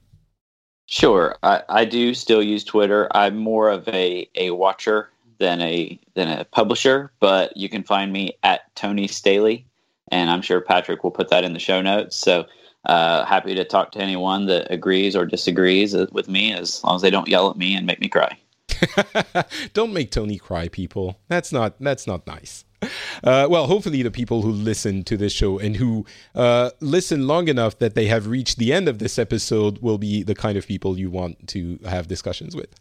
[0.88, 3.08] Sure, I, I do still use Twitter.
[3.12, 5.11] I'm more of a, a watcher
[5.42, 9.66] than a than a publisher, but you can find me at Tony Staley,
[10.12, 12.16] and I'm sure Patrick will put that in the show notes.
[12.16, 12.46] So
[12.86, 17.02] uh, happy to talk to anyone that agrees or disagrees with me, as long as
[17.02, 18.38] they don't yell at me and make me cry.
[19.74, 21.20] don't make Tony cry, people.
[21.28, 22.64] That's not that's not nice.
[23.24, 27.48] Uh, well, hopefully, the people who listen to this show and who uh, listen long
[27.48, 30.66] enough that they have reached the end of this episode will be the kind of
[30.66, 32.74] people you want to have discussions with.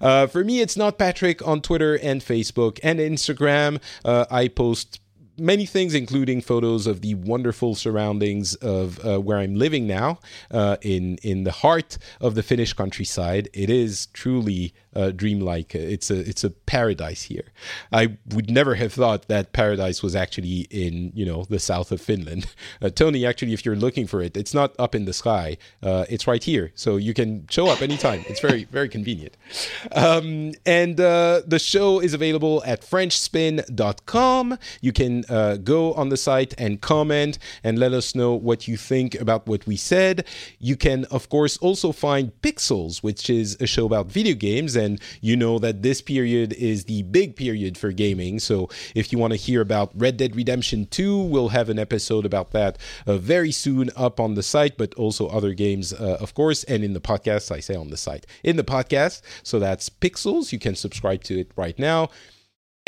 [0.00, 3.80] Uh, for me, it's not Patrick on Twitter and Facebook and Instagram.
[4.04, 5.00] Uh, I post
[5.38, 10.18] many things, including photos of the wonderful surroundings of uh, where I'm living now,
[10.50, 13.48] uh, in in the heart of the Finnish countryside.
[13.52, 15.74] It is truly uh, dreamlike.
[15.74, 17.52] It's a it's a paradise here.
[17.92, 22.00] I would never have thought that paradise was actually in you know the south of
[22.00, 22.46] Finland.
[22.80, 25.56] Uh, Tony, actually, if you're looking for it, it's not up in the sky.
[25.82, 28.24] Uh, it's right here, so you can show up anytime.
[28.28, 29.36] It's very very convenient.
[29.92, 34.58] Um, and uh, the show is available at FrenchSpin.com.
[34.80, 38.76] You can uh, go on the site and comment and let us know what you
[38.76, 40.24] think about what we said.
[40.58, 45.00] You can, of course, also find Pixels, which is a show about video games and
[45.20, 48.38] you know that this period is the big period for gaming.
[48.38, 52.24] So if you want to hear about Red Dead Redemption 2, we'll have an episode
[52.24, 56.34] about that uh, very soon up on the site, but also other games, uh, of
[56.34, 57.50] course, and in the podcast.
[57.50, 59.22] I say on the site, in the podcast.
[59.42, 60.52] So that's Pixels.
[60.52, 62.10] You can subscribe to it right now.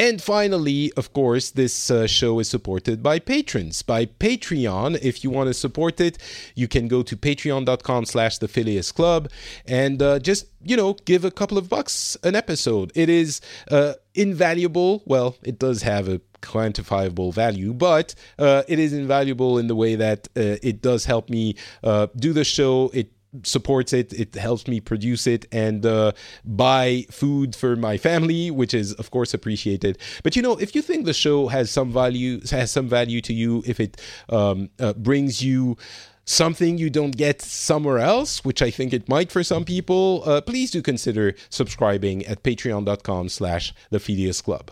[0.01, 4.99] And finally, of course, this uh, show is supported by patrons, by Patreon.
[5.03, 6.17] If you want to support it,
[6.55, 9.31] you can go to patreon.com slash the Phileas Club
[9.67, 12.93] and uh, just, you know, give a couple of bucks an episode.
[12.95, 15.03] It is uh, invaluable.
[15.05, 19.97] Well, it does have a quantifiable value, but uh, it is invaluable in the way
[19.97, 22.91] that uh, it does help me uh, do the show.
[22.95, 23.13] It
[23.45, 26.13] supports it it helps me produce it and uh,
[26.45, 29.99] buy food for my family which is of course appreciated.
[30.23, 33.33] But you know if you think the show has some value has some value to
[33.33, 35.77] you if it um, uh, brings you
[36.25, 40.41] something you don't get somewhere else which i think it might for some people uh,
[40.41, 43.99] please do consider subscribing at patreon.com slash the
[44.45, 44.71] club.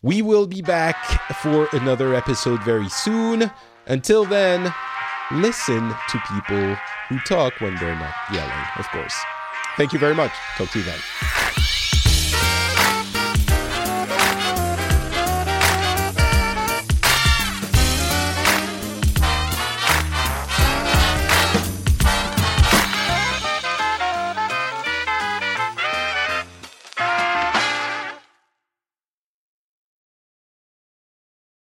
[0.00, 0.96] We will be back
[1.42, 3.50] for another episode very soon.
[3.86, 4.72] Until then
[5.30, 6.76] listen to people
[7.12, 9.14] who talk when they're not yelling, of course.
[9.76, 10.32] Thank you very much.
[10.56, 11.81] Talk to you then.